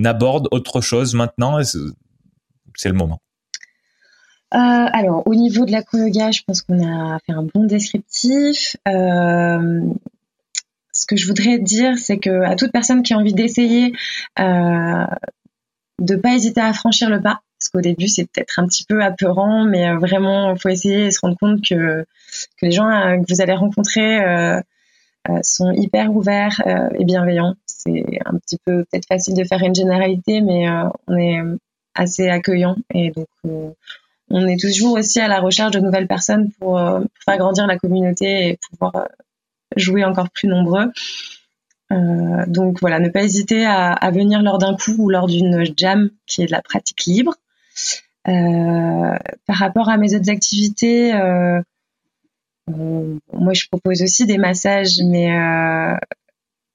[0.05, 1.61] aborde autre chose maintenant?
[2.75, 3.21] C'est le moment.
[4.51, 8.77] Alors, au niveau de l'acro yoga, je pense qu'on a fait un bon descriptif.
[8.89, 9.81] Euh,
[10.93, 13.93] ce que je voudrais dire, c'est que à toute personne qui a envie d'essayer,
[14.39, 15.07] euh,
[16.01, 19.03] de pas hésiter à franchir le pas, parce qu'au début c'est peut-être un petit peu
[19.03, 22.05] apeurant, mais euh, vraiment il faut essayer et se rendre compte que,
[22.57, 24.61] que les gens euh, que vous allez rencontrer euh,
[25.43, 26.63] sont hyper ouverts
[26.99, 27.55] et bienveillants.
[27.67, 30.67] C'est un petit peu peut-être facile de faire une généralité, mais
[31.07, 31.39] on est
[31.95, 33.29] assez accueillant et donc
[34.31, 37.79] on est toujours aussi à la recherche de nouvelles personnes pour, pour faire grandir la
[37.79, 39.09] communauté et pouvoir
[39.77, 40.93] jouer encore plus nombreux.
[41.93, 46.11] Euh, donc voilà, ne pas hésiter à, venir lors d'un coup ou lors d'une jam
[46.27, 47.35] qui est de la pratique libre.
[48.29, 49.17] Euh,
[49.47, 51.61] par rapport à mes autres activités, euh,
[52.69, 55.97] moi je propose aussi des massages, mais euh,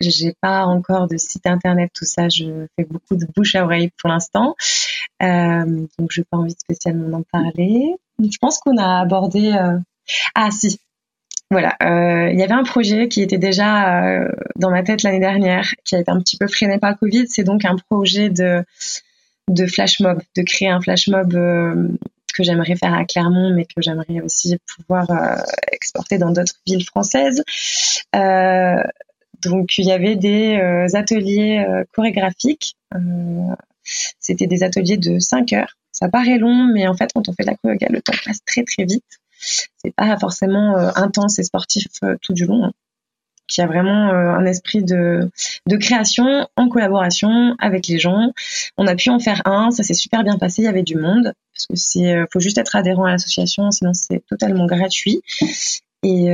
[0.01, 2.27] j'ai pas encore de site internet, tout ça.
[2.27, 4.55] Je fais beaucoup de bouche à oreille pour l'instant,
[5.21, 7.95] donc je n'ai pas envie spécialement d'en parler.
[8.19, 9.53] Je pense qu'on a abordé.
[10.35, 10.79] Ah si,
[11.51, 15.19] voilà, euh, il y avait un projet qui était déjà euh, dans ma tête l'année
[15.19, 17.27] dernière, qui a été un petit peu freiné par Covid.
[17.27, 18.63] C'est donc un projet de
[19.47, 21.87] de flash mob, de créer un flash mob euh,
[22.33, 25.07] que j'aimerais faire à Clermont, mais que j'aimerais aussi pouvoir
[25.71, 27.43] exporter dans d'autres villes françaises.
[28.13, 30.59] donc il y avait des
[30.95, 32.75] ateliers chorégraphiques.
[34.19, 35.77] C'était des ateliers de 5 heures.
[35.91, 38.43] Ça paraît long, mais en fait, quand on fait de la chorégraphie, le temps passe
[38.45, 39.05] très très vite
[39.77, 42.65] c'est pas forcément euh, intense et sportif euh, tout du long.
[42.65, 42.71] Hein.
[43.47, 45.29] Qui a vraiment euh, un esprit de,
[45.79, 48.31] création en collaboration avec les gens.
[48.75, 50.95] On a pu en faire un, ça s'est super bien passé, il y avait du
[50.95, 55.21] monde, parce que c'est faut juste être adhérent à l'association, sinon c'est totalement gratuit.
[56.01, 56.27] Et,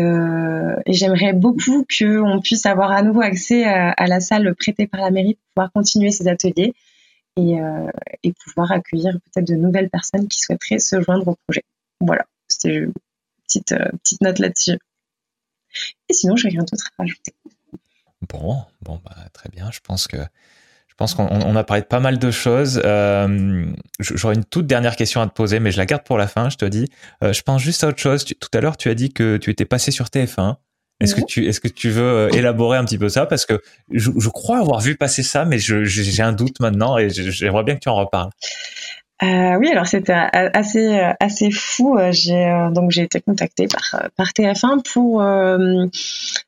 [0.88, 5.34] j'aimerais beaucoup qu'on puisse avoir à nouveau accès à, la salle prêtée par la mairie
[5.34, 6.74] pour pouvoir continuer ces ateliers
[7.36, 7.58] et,
[8.24, 11.64] et pouvoir accueillir peut-être de nouvelles personnes qui souhaiteraient se joindre au projet.
[12.00, 12.26] Voilà,
[12.62, 12.94] c'était une
[13.48, 14.80] petite, euh, petite note là-dessus.
[16.10, 17.34] Et sinon, j'ai rien d'autre à rajouter.
[18.30, 19.72] Bon, bon, bah, très bien.
[19.72, 20.18] Je pense que
[20.88, 22.80] je pense qu'on a parlé de pas mal de choses.
[22.86, 23.66] Euh,
[24.00, 26.50] J'aurais une toute dernière question à te poser, mais je la garde pour la fin.
[26.50, 26.90] Je te dis.
[27.24, 28.24] Euh, je pense juste à autre chose.
[28.26, 30.58] tout à l'heure, tu as dit que tu étais passé sur TF1.
[31.00, 33.26] Est-ce que tu est-ce que tu veux euh, élaborer un petit peu ça?
[33.26, 33.60] Parce que
[33.90, 37.74] je, je crois avoir vu passer ça, mais j'ai un doute maintenant et j'aimerais bien
[37.74, 38.30] que tu en reparles.
[39.24, 41.96] Euh, oui, alors c'était assez assez fou.
[42.10, 45.86] J'ai euh, donc j'ai été contactée par par TF1 pour euh,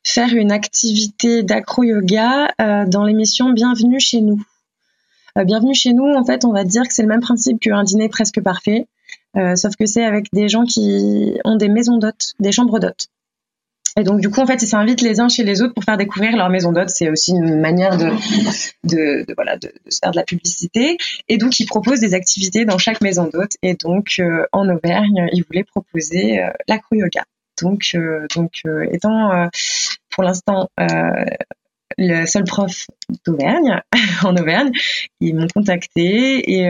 [0.04, 4.42] faire une activité d'acro yoga euh, dans l'émission Bienvenue chez nous.
[5.36, 8.08] Bienvenue chez nous, en fait, on va dire que c'est le même principe qu'un dîner
[8.08, 8.86] presque parfait,
[9.56, 13.08] sauf que c'est avec des gens qui ont des maisons d'hôtes, des chambres d'hôtes.
[13.98, 15.98] Et donc, du coup, en fait, ils s'invitent les uns chez les autres pour faire
[15.98, 16.90] découvrir leur maison d'hôte.
[16.90, 18.10] C'est aussi une manière de,
[18.84, 20.98] de, de voilà, de, se faire de la publicité.
[21.28, 23.52] Et donc, ils proposent des activités dans chaque maison d'hôte.
[23.62, 27.24] Et donc, euh, en Auvergne, ils voulaient proposer euh, l'acro-yoga.
[27.62, 29.48] Donc, euh, donc euh, étant euh,
[30.10, 30.70] pour l'instant
[31.98, 32.88] le seul prof
[33.26, 33.80] d'Auvergne,
[34.24, 34.72] en Auvergne,
[35.20, 36.68] ils m'ont contacté et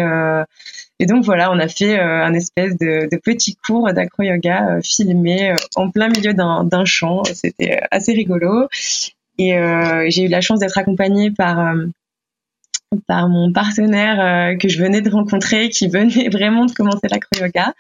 [1.04, 5.51] et donc voilà, on a fait euh, un espèce de, petit cours d'acro-yoga euh, filmé
[5.51, 7.26] euh, en plein milieu d'un champ.
[7.26, 8.70] C'était assez rigolo.
[9.38, 9.51] Et
[10.08, 11.76] j'ai eu la chance d'être accompagnée par
[13.06, 17.74] par mon partenaire que je venais de rencontrer, qui venait vraiment de commencer l'acro-yoga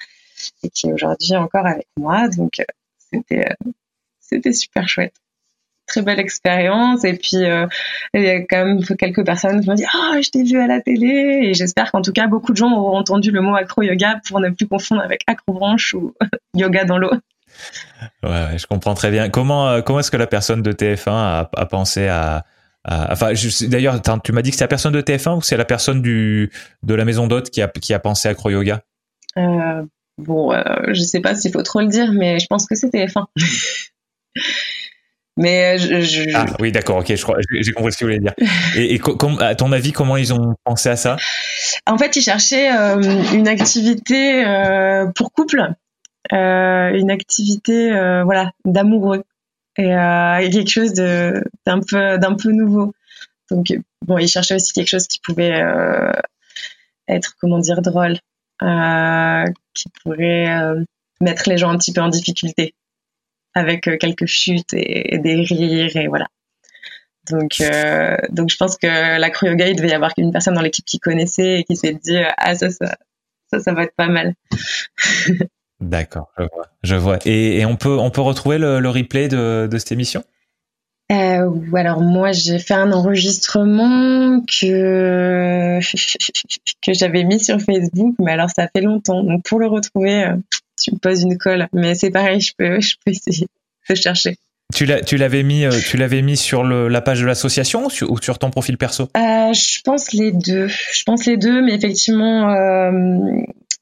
[0.63, 2.27] et qui est aujourd'hui encore avec moi.
[2.27, 2.61] Donc
[2.97, 3.47] c'était
[4.19, 5.13] c'était super chouette
[5.85, 7.03] très belle expérience.
[7.03, 7.67] Et puis, euh,
[8.13, 10.67] il y a quand même quelques personnes qui m'ont dit Ah, je t'ai vu à
[10.67, 11.41] la télé.
[11.43, 14.49] Et j'espère qu'en tout cas, beaucoup de gens auront entendu le mot acro-yoga pour ne
[14.49, 16.13] plus confondre avec acro-branche ou
[16.55, 17.11] yoga dans l'eau.
[18.23, 19.29] Ouais, je comprends très bien.
[19.29, 22.45] Comment, euh, comment est-ce que la personne de TF1 a, a pensé à.
[22.83, 23.33] à enfin,
[23.67, 26.51] d'ailleurs, tu m'as dit que c'est la personne de TF1 ou c'est la personne du,
[26.81, 28.81] de la maison d'hôte qui a, qui a pensé à acro-yoga?
[29.37, 29.83] Euh,
[30.17, 32.89] Bon, euh, je sais pas s'il faut trop le dire, mais je pense que c'est
[32.89, 33.25] TF1.
[35.37, 38.19] Mais euh, je, Ah oui, d'accord, ok, je crois, j'ai compris ce que tu voulais
[38.19, 38.33] dire.
[38.75, 39.01] Et, et
[39.39, 41.17] à ton avis, comment ils ont pensé à ça?
[41.87, 43.01] En fait, ils cherchaient euh,
[43.33, 45.73] une activité euh, pour couple,
[46.33, 47.91] euh, une activité,
[48.23, 49.23] voilà, d'amoureux
[49.77, 52.93] et, et, quelque chose d'un peu d'un peu nouveau.
[53.49, 53.73] Donc
[54.05, 55.63] bon, ils cherchaient aussi quelque chose qui pouvait
[57.07, 58.19] être, comment dire, drôle,
[59.73, 60.75] qui pourrait
[61.21, 62.75] mettre les gens un petit peu en difficulté
[63.53, 66.27] avec euh, quelques chutes et, des rires et voilà.
[67.29, 70.85] Donc, euh, donc je pense que l'acro-yoga, il devait y avoir qu'une personne dans l'équipe
[70.85, 72.97] qui connaissait et qui s'est dit ah ça ça
[73.49, 74.33] ça ça va être pas mal.
[75.79, 76.67] D'accord, je vois.
[76.83, 77.19] Je vois.
[77.25, 80.23] Et, et, on peut on peut retrouver le, le replay de, de cette émission?
[81.11, 85.79] Euh, alors moi j'ai fait un enregistrement que
[86.81, 89.23] que j'avais mis sur Facebook, mais alors ça fait longtemps.
[89.23, 90.35] Donc pour le retrouver, euh,
[90.81, 91.67] tu me poses une colle.
[91.73, 93.47] Mais c'est pareil, je peux je peux essayer
[93.89, 94.37] de chercher.
[94.73, 98.39] Tu l'avais mis, euh, tu l'avais mis sur le, la page de l'association ou, sur
[98.39, 99.03] ton profil perso?
[99.15, 100.67] Euh, Je pense les deux.
[100.67, 102.91] Je pense les deux, mais effectivement, euh,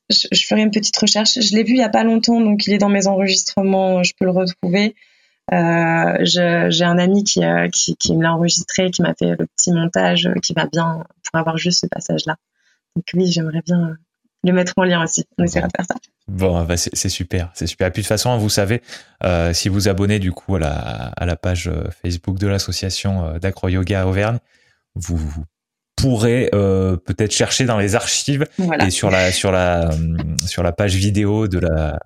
[0.10, 1.40] je, je, ferai une petite recherche.
[1.40, 4.04] Je l'ai vu il y a pas longtemps, donc il est dans mes enregistrements.
[4.04, 4.96] Je peux le retrouver.
[5.54, 7.42] Euh, j'ai un ami qui,
[7.72, 11.40] qui, qui me l'a enregistré, qui m'a fait le petit montage, qui va bien pour
[11.40, 12.36] avoir juste ce passage-là.
[12.96, 13.96] Donc oui, j'aimerais bien
[14.44, 15.26] le mettre en lien aussi.
[15.38, 15.96] On essaiera de faire ça.
[16.28, 17.88] Bon, bah c'est super, c'est super.
[17.88, 18.82] Et puis de toute façon, vous savez,
[19.24, 21.70] euh, si vous abonnez du coup à la, à la page
[22.02, 24.40] Facebook de l'association d'Acro Yoga Auvergne,
[24.96, 25.46] vous, vous
[25.96, 28.88] pourrez euh, peut-être chercher dans les archives voilà.
[28.88, 29.92] et sur la sur la
[30.48, 32.00] sur la page vidéo de la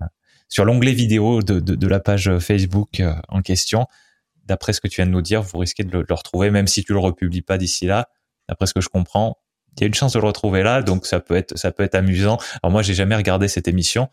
[0.49, 3.87] sur l'onglet vidéo de, de, de, la page Facebook euh, en question.
[4.45, 6.83] D'après ce que tu viens de nous dire, vous risquez de le, retrouver, même si
[6.83, 8.09] tu le republies pas d'ici là.
[8.47, 9.37] D'après ce que je comprends,
[9.77, 11.83] il y a une chance de le retrouver là, donc ça peut être ça peut
[11.83, 12.37] être amusant.
[12.63, 14.09] Alors moi, j'ai jamais regardé cette émission,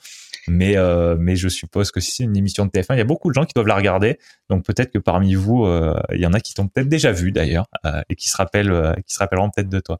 [0.48, 3.04] mais euh, mais je suppose que si c'est une émission de TF1, il y a
[3.04, 4.18] beaucoup de gens qui doivent la regarder.
[4.50, 7.32] Donc peut-être que parmi vous, euh, il y en a qui t'ont peut-être déjà vu
[7.32, 9.98] d'ailleurs euh, et qui se rappellent qui se rappelleront peut-être de toi.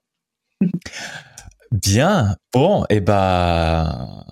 [1.72, 2.36] Bien.
[2.52, 4.24] Bon, et eh ben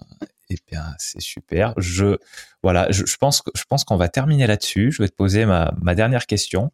[0.50, 1.74] eh bien, c'est super.
[1.76, 2.18] Je
[2.62, 4.90] voilà, je, je pense je pense qu'on va terminer là-dessus.
[4.92, 6.72] Je vais te poser ma, ma dernière question.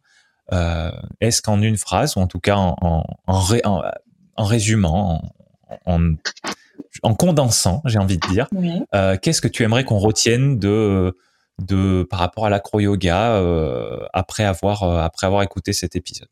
[0.53, 3.83] Euh, Est-ce qu'en une phrase, ou en tout cas en, en, en, en
[4.43, 5.21] résumant,
[5.85, 6.13] en,
[7.03, 8.81] en, condensant, j'ai envie de dire, oui.
[8.95, 11.15] euh, qu'est-ce que tu aimerais qu'on retienne de
[11.59, 16.29] de par rapport à l'acro yoga euh, après avoir euh, après avoir écouté cet épisode?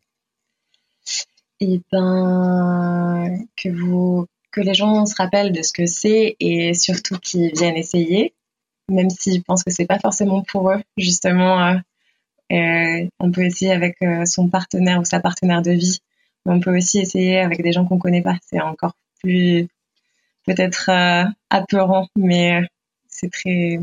[1.60, 7.18] Eh ben que vous que les gens se rappellent de ce que c'est et surtout
[7.18, 8.36] qu'ils viennent essayer,
[8.90, 10.82] même s'ils pensent que c'est pas forcément pour eux.
[10.98, 11.76] Justement,
[12.50, 16.00] on peut essayer avec son partenaire ou sa partenaire de vie,
[16.46, 18.38] mais on peut aussi essayer avec des gens qu'on connaît pas.
[18.46, 19.68] C'est encore plus
[20.46, 22.62] peut-être euh, apeurant, mais
[23.08, 23.80] c'est très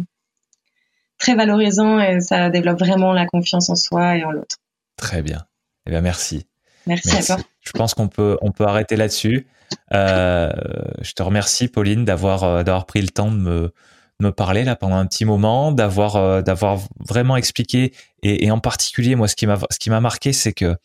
[1.18, 4.56] très valorisant et ça développe vraiment la confiance en soi et en l'autre.
[4.96, 5.46] Très bien.
[5.86, 6.46] Eh bien, merci.
[6.86, 7.32] Merci, merci.
[7.32, 7.44] à toi.
[7.60, 9.46] Je pense qu'on peut on peut arrêter là-dessus.
[9.92, 10.50] Euh,
[11.00, 13.72] je te remercie, Pauline, d'avoir euh, d'avoir pris le temps de me
[14.20, 18.60] me parler là pendant un petit moment, d'avoir euh, d'avoir vraiment expliqué et, et, en
[18.60, 20.76] particulier moi ce qui m'a ce qui m'a marqué c'est que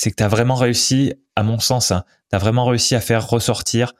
[0.00, 3.02] c'est que tu as vraiment réussi à mon sens, hein, tu as vraiment réussi à
[3.02, 3.92] faire ressortir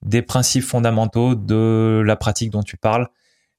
[0.00, 3.08] des principes fondamentaux de la pratique dont tu parles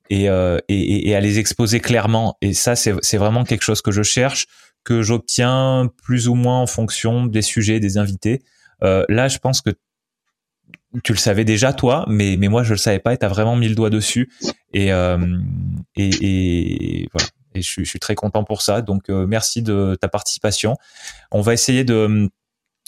[0.10, 4.48] et, euh, à les exposer clairement et ça c'est vraiment quelque chose que je cherche
[4.86, 8.42] que j'obtiens plus ou moins en fonction des sujets, des invités.
[8.84, 9.72] Euh, là, je pense que
[11.04, 13.68] tu le savais déjà toi, mais moi je le savais pas et t'as vraiment mis
[13.68, 14.32] le doigt dessus
[14.74, 15.18] et euh,
[15.98, 17.28] voilà.
[17.54, 18.82] Et je suis, je suis très content pour ça.
[18.82, 20.76] Donc euh, merci de ta participation.
[21.32, 22.30] On va essayer de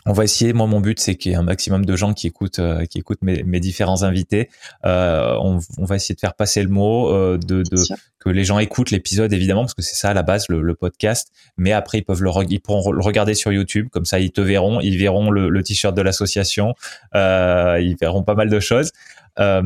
[0.06, 0.53] on va essayer.
[0.53, 2.99] Moi, mon but, c'est qu'il y ait un maximum de gens qui écoutent, euh, qui
[2.99, 4.49] écoutent mes, mes différents invités.
[4.85, 7.77] Euh, on, on, va essayer de faire passer le mot, euh, de, de
[8.19, 10.76] que les gens écoutent l'épisode, évidemment, parce que c'est ça à la base, le, le,
[10.76, 11.30] podcast.
[11.57, 14.41] Mais après, ils peuvent le, ils pourront le regarder sur YouTube, comme ça, ils te
[14.41, 16.73] verront, ils verront le, le t-shirt de l'association,
[17.15, 18.91] euh, ils verront pas mal de choses.
[19.39, 19.64] Euh,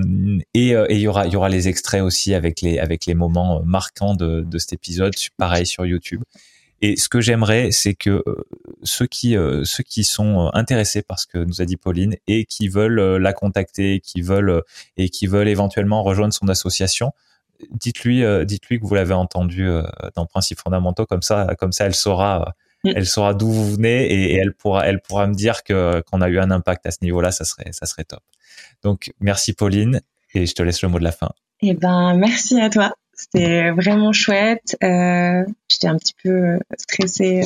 [0.54, 4.16] et il y aura, y aura les extraits aussi avec les, avec les moments marquants
[4.16, 6.24] de, de cet épisode, pareil sur YouTube.
[6.82, 8.44] Et ce que j'aimerais, c'est que euh,
[8.84, 12.16] ceux qui euh, ceux qui sont euh, intéressés par ce que nous a dit Pauline
[12.28, 14.62] et qui veulent la contacter, qui veulent
[14.96, 17.14] et qui veulent éventuellement rejoindre son association,
[17.72, 19.68] dites-lui dites-lui que vous l'avez entendu
[20.16, 22.54] dans Principes fondamentaux, comme ça comme ça elle saura
[22.84, 26.22] elle saura d'où vous venez et, et, elle pourra elle pourra me dire que qu'on
[26.22, 28.22] a eu un impact à ce niveau-là, ça serait ça serait top.
[28.84, 30.02] Donc merci Pauline
[30.34, 31.30] et je te laisse le mot de la fin.
[31.62, 32.94] Eh ben merci à toi.
[33.14, 34.78] C'était vraiment chouette.
[34.84, 37.42] Euh, J'étais un petit peu stressée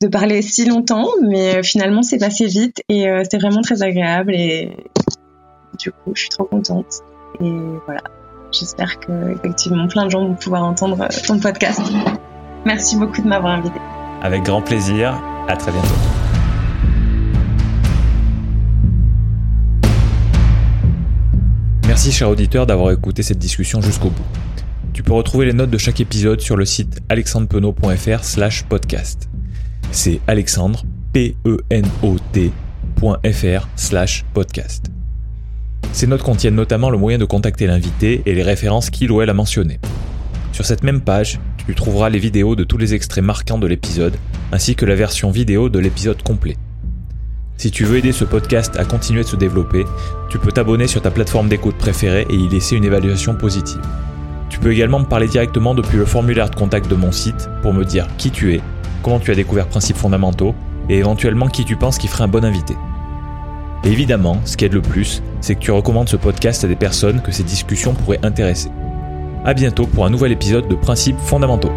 [0.00, 4.34] de parler si longtemps, mais finalement c'est passé vite et euh, c'était vraiment très agréable
[4.34, 4.76] et
[5.78, 7.00] du coup je suis trop contente.
[7.40, 7.52] Et
[7.84, 8.02] voilà,
[8.52, 11.80] j'espère que effectivement plein de gens vont pouvoir entendre ton podcast.
[12.64, 13.80] Merci beaucoup de m'avoir invité.
[14.22, 15.20] Avec grand plaisir.
[15.48, 16.29] À très bientôt.
[22.00, 24.24] Merci cher auditeur d'avoir écouté cette discussion jusqu'au bout.
[24.94, 29.28] Tu peux retrouver les notes de chaque épisode sur le site alexandrepenot.fr slash podcast.
[29.90, 30.82] C'est alexandre,
[31.12, 31.68] P-E-N-O-T.fr
[33.76, 34.86] slash podcast.
[35.92, 39.28] Ces notes contiennent notamment le moyen de contacter l'invité et les références qu'il ou elle
[39.28, 39.78] a mentionnées.
[40.52, 44.16] Sur cette même page, tu trouveras les vidéos de tous les extraits marquants de l'épisode,
[44.52, 46.56] ainsi que la version vidéo de l'épisode complet.
[47.60, 49.84] Si tu veux aider ce podcast à continuer de se développer,
[50.30, 53.82] tu peux t'abonner sur ta plateforme d'écoute préférée et y laisser une évaluation positive.
[54.48, 57.74] Tu peux également me parler directement depuis le formulaire de contact de mon site pour
[57.74, 58.62] me dire qui tu es,
[59.02, 60.54] comment tu as découvert Principes fondamentaux
[60.88, 62.78] et éventuellement qui tu penses qui ferait un bon invité.
[63.84, 67.20] Évidemment, ce qui aide le plus, c'est que tu recommandes ce podcast à des personnes
[67.20, 68.70] que ces discussions pourraient intéresser.
[69.44, 71.72] A bientôt pour un nouvel épisode de Principes fondamentaux.